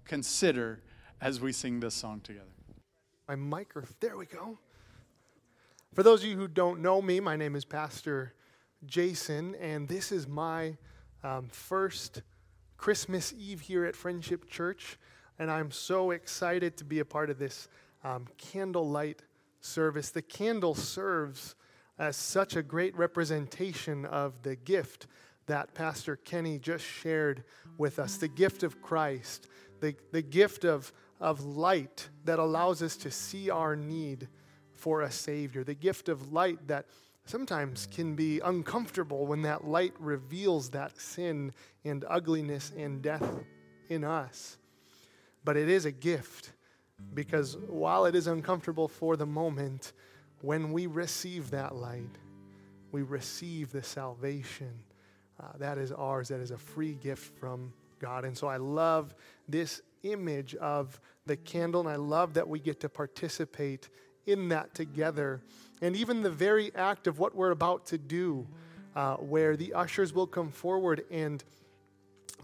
Consider 0.06 0.82
as 1.22 1.40
we 1.40 1.52
sing 1.52 1.80
this 1.80 1.94
song 1.94 2.22
together. 2.22 2.48
My 3.28 3.36
microphone, 3.36 3.96
there 4.00 4.18
we 4.18 4.26
go. 4.26 4.58
For 5.94 6.04
those 6.04 6.24
of 6.24 6.30
you 6.30 6.36
who 6.36 6.48
don't 6.48 6.82
know 6.82 7.02
me, 7.02 7.20
my 7.20 7.36
name 7.36 7.56
is 7.56 7.66
Pastor 7.66 8.34
Jason, 8.86 9.56
and 9.56 9.88
this 9.88 10.12
is 10.12 10.28
my 10.28 10.76
um, 11.24 11.48
first 11.50 12.22
Christmas 12.78 13.34
Eve 13.38 13.62
here 13.62 13.86
at 13.86 13.96
Friendship 13.96 14.50
Church, 14.50 14.98
and 15.40 15.50
I'm 15.50 15.72
so 15.72 16.12
excited 16.12 16.76
to 16.78 16.84
be 16.84 17.00
a 17.00 17.06
part 17.06 17.30
of 17.30 17.40
this 17.40 17.68
um, 18.04 18.28
candlelight 18.38 19.22
service. 19.62 20.10
The 20.10 20.22
candle 20.22 20.76
serves 20.76 21.56
as 21.98 22.18
such 22.18 22.56
a 22.56 22.64
great 22.64 22.98
representation 22.98 24.06
of 24.06 24.42
the 24.42 24.56
gift 24.56 25.08
that 25.48 25.74
Pastor 25.74 26.16
Kenny 26.16 26.60
just 26.60 26.86
shared 26.86 27.44
with 27.78 28.00
us 28.00 28.18
the 28.18 28.28
gift 28.28 28.64
of 28.64 28.82
Christ, 28.82 29.48
the, 29.80 29.96
the 30.12 30.22
gift 30.22 30.64
of, 30.64 30.92
of 31.20 31.44
light 31.44 32.10
that 32.26 32.40
allows 32.40 32.82
us 32.82 32.96
to 32.98 33.12
see 33.12 33.50
our 33.50 33.76
need 33.76 34.28
for 34.72 35.02
a 35.02 35.12
Savior, 35.12 35.64
the 35.64 35.74
gift 35.74 36.10
of 36.10 36.34
light 36.34 36.68
that 36.68 36.86
sometimes 37.26 37.88
can 37.88 38.16
be 38.16 38.40
uncomfortable 38.42 39.26
when 39.26 39.42
that 39.44 39.66
light 39.66 39.94
reveals 40.00 40.70
that 40.72 41.00
sin 41.00 41.54
and 41.86 42.06
ugliness 42.10 42.72
and 42.78 43.02
death 43.02 43.44
in 43.90 44.04
us. 44.04 44.58
But 45.44 45.58
it 45.58 45.70
is 45.70 45.86
a 45.86 45.92
gift 45.92 46.52
because 47.14 47.58
while 47.68 48.06
it 48.06 48.16
is 48.16 48.28
uncomfortable 48.28 48.88
for 48.88 49.16
the 49.18 49.26
moment, 49.26 49.94
when 50.42 50.74
we 50.74 50.88
receive 50.88 51.52
that 51.52 51.76
light, 51.76 52.18
we 52.92 53.02
receive 53.02 53.72
the 53.72 53.84
salvation. 53.84 54.84
Uh, 55.40 55.58
that 55.58 55.78
is 55.78 55.92
ours. 55.92 56.28
That 56.30 56.40
is 56.40 56.52
a 56.52 56.58
free 56.58 56.94
gift 56.94 57.38
from 57.40 57.74
God. 58.00 58.26
And 58.26 58.38
so 58.38 58.48
I 58.48 58.58
love 58.58 59.16
this 59.48 59.82
image 60.04 60.56
of 60.56 61.00
the 61.26 61.38
candle, 61.38 61.82
and 61.82 61.90
I 61.90 61.96
love 61.96 62.34
that 62.34 62.48
we 62.48 62.60
get 62.60 62.80
to 62.82 62.90
participate 62.90 63.90
in 64.26 64.50
that 64.50 64.74
together. 64.74 65.42
And 65.82 65.96
even 65.96 66.22
the 66.22 66.30
very 66.30 66.74
act 66.76 67.08
of 67.08 67.20
what 67.20 67.36
we're 67.36 67.52
about 67.52 67.86
to 67.88 67.98
do, 67.98 68.48
uh, 68.96 69.16
where 69.16 69.56
the 69.56 69.74
ushers 69.74 70.14
will 70.14 70.28
come 70.28 70.50
forward 70.50 71.04
and 71.10 71.44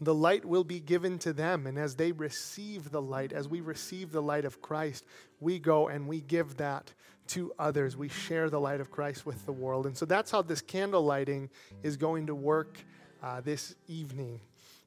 the 0.01 0.13
light 0.13 0.45
will 0.45 0.63
be 0.63 0.79
given 0.79 1.19
to 1.19 1.33
them. 1.33 1.67
And 1.67 1.77
as 1.77 1.95
they 1.95 2.11
receive 2.11 2.91
the 2.91 3.01
light, 3.01 3.33
as 3.33 3.47
we 3.47 3.61
receive 3.61 4.11
the 4.11 4.21
light 4.21 4.45
of 4.45 4.61
Christ, 4.61 5.05
we 5.39 5.59
go 5.59 5.87
and 5.87 6.07
we 6.07 6.21
give 6.21 6.57
that 6.57 6.93
to 7.27 7.53
others. 7.59 7.95
We 7.95 8.09
share 8.09 8.49
the 8.49 8.59
light 8.59 8.81
of 8.81 8.91
Christ 8.91 9.25
with 9.25 9.45
the 9.45 9.51
world. 9.51 9.85
And 9.85 9.95
so 9.95 10.05
that's 10.05 10.31
how 10.31 10.41
this 10.41 10.61
candle 10.61 11.03
lighting 11.03 11.49
is 11.83 11.97
going 11.97 12.27
to 12.27 12.35
work 12.35 12.79
uh, 13.21 13.41
this 13.41 13.75
evening. 13.87 14.39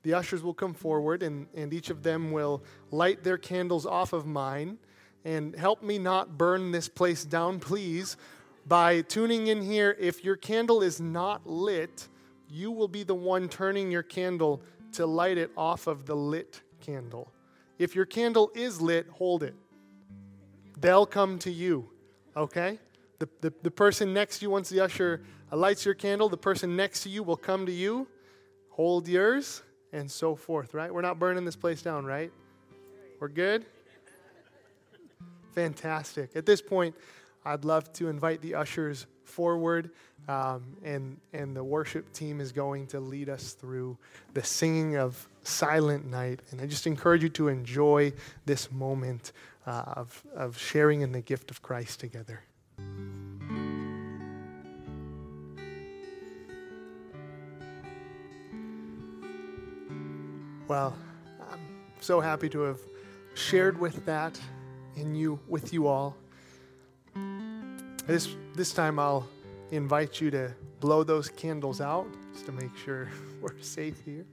The 0.02 0.14
ushers 0.14 0.42
will 0.42 0.54
come 0.54 0.74
forward, 0.74 1.22
and, 1.22 1.46
and 1.54 1.72
each 1.72 1.90
of 1.90 2.02
them 2.02 2.32
will 2.32 2.64
light 2.90 3.22
their 3.22 3.38
candles 3.38 3.86
off 3.86 4.12
of 4.12 4.26
mine. 4.26 4.78
And 5.24 5.54
help 5.54 5.84
me 5.84 5.98
not 5.98 6.36
burn 6.36 6.72
this 6.72 6.88
place 6.88 7.24
down, 7.24 7.60
please, 7.60 8.16
by 8.66 9.02
tuning 9.02 9.46
in 9.46 9.62
here. 9.62 9.96
If 10.00 10.24
your 10.24 10.34
candle 10.34 10.82
is 10.82 11.00
not 11.00 11.46
lit, 11.46 12.08
you 12.48 12.72
will 12.72 12.88
be 12.88 13.04
the 13.04 13.14
one 13.14 13.48
turning 13.48 13.92
your 13.92 14.02
candle 14.02 14.62
to 14.92 15.06
light 15.06 15.38
it 15.38 15.50
off 15.56 15.86
of 15.86 16.06
the 16.06 16.14
lit 16.14 16.60
candle. 16.80 17.32
If 17.78 17.94
your 17.94 18.04
candle 18.04 18.50
is 18.54 18.80
lit, 18.80 19.08
hold 19.10 19.42
it. 19.42 19.54
They'll 20.80 21.06
come 21.06 21.38
to 21.40 21.50
you, 21.50 21.88
okay? 22.36 22.78
The, 23.18 23.28
the, 23.40 23.52
the 23.62 23.70
person 23.70 24.12
next 24.12 24.38
to 24.38 24.44
you, 24.44 24.50
once 24.50 24.68
the 24.68 24.80
usher 24.80 25.22
lights 25.50 25.84
your 25.84 25.94
candle, 25.94 26.28
the 26.28 26.36
person 26.36 26.76
next 26.76 27.02
to 27.04 27.08
you 27.08 27.22
will 27.22 27.36
come 27.36 27.66
to 27.66 27.72
you, 27.72 28.08
hold 28.70 29.06
yours, 29.06 29.62
and 29.92 30.10
so 30.10 30.34
forth, 30.34 30.74
right? 30.74 30.92
We're 30.92 31.02
not 31.02 31.18
burning 31.18 31.44
this 31.44 31.56
place 31.56 31.82
down, 31.82 32.04
right? 32.04 32.32
We're 33.20 33.28
good? 33.28 33.66
Fantastic. 35.54 36.34
At 36.34 36.46
this 36.46 36.62
point, 36.62 36.94
I'd 37.44 37.64
love 37.64 37.92
to 37.94 38.08
invite 38.08 38.40
the 38.40 38.54
ushers 38.54 39.06
forward, 39.24 39.90
um, 40.28 40.62
and, 40.84 41.18
and 41.32 41.56
the 41.56 41.64
worship 41.64 42.12
team 42.12 42.40
is 42.40 42.52
going 42.52 42.86
to 42.88 43.00
lead 43.00 43.28
us 43.28 43.52
through 43.52 43.98
the 44.34 44.42
singing 44.42 44.96
of 44.96 45.28
Silent 45.42 46.06
Night. 46.06 46.40
And 46.50 46.60
I 46.60 46.66
just 46.66 46.86
encourage 46.86 47.22
you 47.22 47.28
to 47.30 47.48
enjoy 47.48 48.12
this 48.46 48.70
moment 48.70 49.32
uh, 49.66 49.82
of, 49.96 50.22
of 50.34 50.58
sharing 50.58 51.00
in 51.00 51.12
the 51.12 51.20
gift 51.20 51.50
of 51.50 51.62
Christ 51.62 52.00
together. 52.00 52.42
Well, 60.68 60.96
I'm 61.50 61.60
so 62.00 62.20
happy 62.20 62.48
to 62.48 62.60
have 62.60 62.80
shared 63.34 63.78
with 63.78 64.06
that 64.06 64.40
in 64.96 65.14
you 65.14 65.38
with 65.48 65.72
you 65.72 65.86
all. 65.86 66.16
This 68.06 68.28
this 68.54 68.72
time 68.72 68.98
I'll 68.98 69.28
invite 69.72 70.20
you 70.20 70.30
to 70.30 70.54
blow 70.80 71.02
those 71.02 71.30
candles 71.30 71.80
out 71.80 72.06
just 72.34 72.44
to 72.44 72.52
make 72.52 72.76
sure 72.76 73.08
we're 73.40 73.58
safe 73.60 73.98
here. 74.04 74.26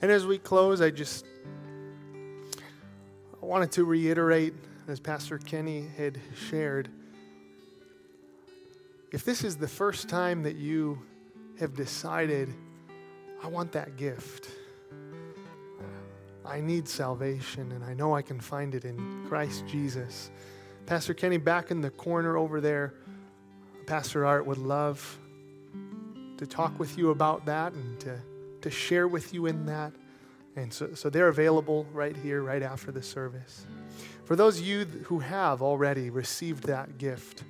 And 0.00 0.10
as 0.10 0.24
we 0.24 0.38
close, 0.38 0.80
I 0.80 0.90
just 0.90 1.26
I 3.42 3.46
wanted 3.46 3.72
to 3.72 3.84
reiterate, 3.84 4.54
as 4.86 5.00
Pastor 5.00 5.36
Kenny 5.36 5.86
had 5.98 6.18
shared, 6.48 6.88
if 9.12 9.24
this 9.24 9.42
is 9.42 9.56
the 9.56 9.68
first 9.68 10.08
time 10.08 10.44
that 10.44 10.56
you 10.56 11.02
have 11.58 11.74
decided, 11.74 12.54
I 13.42 13.48
want 13.48 13.72
that 13.72 13.96
gift, 13.96 14.48
I 16.50 16.60
need 16.60 16.88
salvation, 16.88 17.70
and 17.70 17.84
I 17.84 17.94
know 17.94 18.12
I 18.12 18.22
can 18.22 18.40
find 18.40 18.74
it 18.74 18.84
in 18.84 19.24
Christ 19.28 19.64
Jesus. 19.68 20.32
Pastor 20.84 21.14
Kenny, 21.14 21.36
back 21.36 21.70
in 21.70 21.80
the 21.80 21.90
corner 21.90 22.36
over 22.36 22.60
there, 22.60 22.92
Pastor 23.86 24.26
Art 24.26 24.44
would 24.46 24.58
love 24.58 25.16
to 26.38 26.46
talk 26.48 26.76
with 26.76 26.98
you 26.98 27.10
about 27.10 27.46
that 27.46 27.72
and 27.72 28.00
to, 28.00 28.18
to 28.62 28.70
share 28.70 29.06
with 29.06 29.32
you 29.32 29.46
in 29.46 29.64
that. 29.66 29.92
And 30.56 30.72
so, 30.72 30.92
so 30.94 31.08
they're 31.08 31.28
available 31.28 31.86
right 31.92 32.16
here, 32.16 32.42
right 32.42 32.64
after 32.64 32.90
the 32.90 33.02
service. 33.02 33.64
For 34.24 34.34
those 34.34 34.58
of 34.58 34.66
you 34.66 34.86
who 35.04 35.20
have 35.20 35.62
already 35.62 36.10
received 36.10 36.64
that 36.64 36.98
gift, 36.98 37.44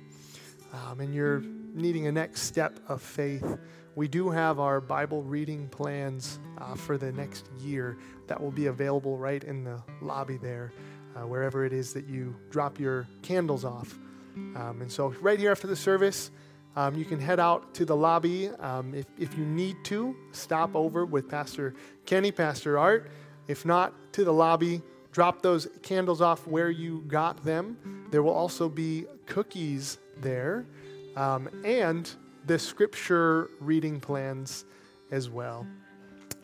um, 0.73 0.99
and 0.99 1.11
you're 1.11 1.41
needing 1.73 2.05
a 2.05 2.11
next 2.11 2.43
step 2.43 2.79
of 2.87 3.01
faith, 3.01 3.57
we 3.95 4.07
do 4.07 4.29
have 4.29 4.59
our 4.59 4.79
Bible 4.79 5.23
reading 5.23 5.67
plans 5.67 6.39
uh, 6.57 6.75
for 6.75 6.97
the 6.97 7.11
next 7.11 7.49
year 7.59 7.97
that 8.27 8.41
will 8.41 8.51
be 8.51 8.67
available 8.67 9.17
right 9.17 9.43
in 9.43 9.63
the 9.63 9.81
lobby 10.01 10.37
there, 10.37 10.71
uh, 11.15 11.27
wherever 11.27 11.65
it 11.65 11.73
is 11.73 11.93
that 11.93 12.07
you 12.07 12.35
drop 12.49 12.79
your 12.79 13.07
candles 13.21 13.65
off. 13.65 13.97
Um, 14.35 14.77
and 14.81 14.91
so, 14.91 15.09
right 15.21 15.37
here 15.37 15.51
after 15.51 15.67
the 15.67 15.75
service, 15.75 16.31
um, 16.75 16.95
you 16.95 17.03
can 17.03 17.19
head 17.19 17.39
out 17.39 17.73
to 17.73 17.85
the 17.85 17.95
lobby. 17.95 18.49
Um, 18.49 18.93
if, 18.93 19.05
if 19.17 19.37
you 19.37 19.43
need 19.43 19.83
to, 19.85 20.15
stop 20.31 20.73
over 20.75 21.05
with 21.05 21.27
Pastor 21.27 21.73
Kenny, 22.05 22.31
Pastor 22.31 22.79
Art. 22.79 23.11
If 23.47 23.65
not, 23.65 23.93
to 24.13 24.23
the 24.23 24.31
lobby, 24.31 24.81
drop 25.11 25.41
those 25.41 25.67
candles 25.81 26.21
off 26.21 26.47
where 26.47 26.69
you 26.69 27.03
got 27.07 27.43
them. 27.43 28.07
There 28.11 28.23
will 28.23 28.33
also 28.33 28.69
be 28.69 29.05
cookies 29.25 29.97
there 30.21 30.65
um, 31.17 31.49
and 31.65 32.09
the 32.45 32.57
scripture 32.57 33.49
reading 33.59 33.99
plans 33.99 34.65
as 35.11 35.29
well. 35.29 35.65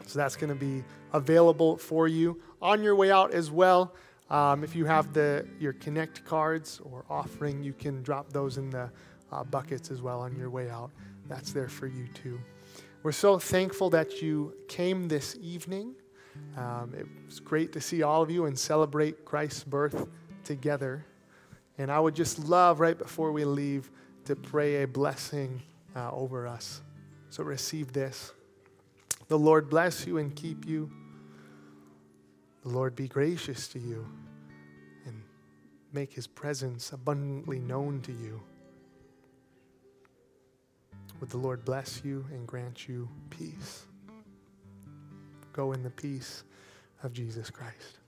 So 0.06 0.20
that's 0.20 0.36
going 0.36 0.50
to 0.50 0.56
be 0.56 0.84
available 1.14 1.78
for 1.78 2.08
you 2.08 2.42
on 2.62 2.84
your 2.84 2.96
way 2.96 3.12
out 3.12 3.34
as 3.34 3.52
well. 3.52 3.94
Um, 4.30 4.64
if 4.64 4.76
you 4.76 4.86
have 4.86 5.14
the 5.14 5.48
your 5.60 5.74
Connect 5.74 6.24
cards 6.26 6.82
or 6.84 7.06
offering, 7.10 7.64
you 7.64 7.74
can 7.74 8.04
drop 8.04 8.32
those 8.32 8.58
in 8.58 8.70
the 8.70 8.90
uh, 9.32 9.44
buckets 9.44 9.92
as 9.92 10.02
well 10.02 10.22
on 10.22 10.36
your 10.36 10.50
way 10.50 10.70
out. 10.70 10.92
That's 11.28 11.52
there 11.52 11.70
for 11.70 11.88
you 11.88 12.08
too. 12.14 12.40
We're 13.04 13.12
so 13.12 13.40
thankful 13.40 13.90
that 13.92 14.22
you 14.22 14.54
came 14.68 15.08
this 15.08 15.38
evening. 15.42 15.96
Um, 16.58 16.94
it 16.98 17.08
was 17.26 17.40
great 17.40 17.72
to 17.74 17.82
see 17.82 18.04
all 18.04 18.22
of 18.22 18.30
you 18.30 18.46
and 18.46 18.58
celebrate 18.58 19.26
Christ's 19.26 19.64
birth 19.64 20.08
together. 20.44 21.06
And 21.78 21.92
I 21.92 22.00
would 22.00 22.16
just 22.16 22.40
love, 22.40 22.80
right 22.80 22.98
before 22.98 23.32
we 23.32 23.46
leave, 23.46 23.90
to 24.26 24.36
pray 24.36 24.84
a 24.84 24.88
blessing 24.88 25.62
uh, 25.96 26.12
over 26.12 26.48
us. 26.48 26.82
So 27.30 27.44
receive 27.44 27.94
this. 27.94 28.32
The 29.28 29.38
Lord 29.38 29.70
bless 29.70 30.08
you 30.08 30.18
and 30.18 30.36
keep 30.36 30.66
you. 30.66 30.90
The 32.64 32.70
Lord 32.70 32.96
be 32.96 33.08
gracious 33.08 33.68
to 33.70 33.80
you 33.80 34.08
and 35.06 35.22
make 35.94 36.14
his 36.14 36.28
presence 36.28 36.92
abundantly 36.92 37.60
known 37.60 38.02
to 38.02 38.12
you. 38.12 38.42
Would 41.20 41.30
the 41.30 41.38
Lord 41.38 41.66
bless 41.66 42.02
you 42.04 42.26
and 42.32 42.48
grant 42.48 42.88
you 42.88 43.10
peace? 43.30 43.86
Go 45.52 45.72
in 45.72 45.82
the 45.82 45.90
peace 45.90 46.44
of 47.04 47.14
Jesus 47.14 47.50
Christ. 47.50 48.00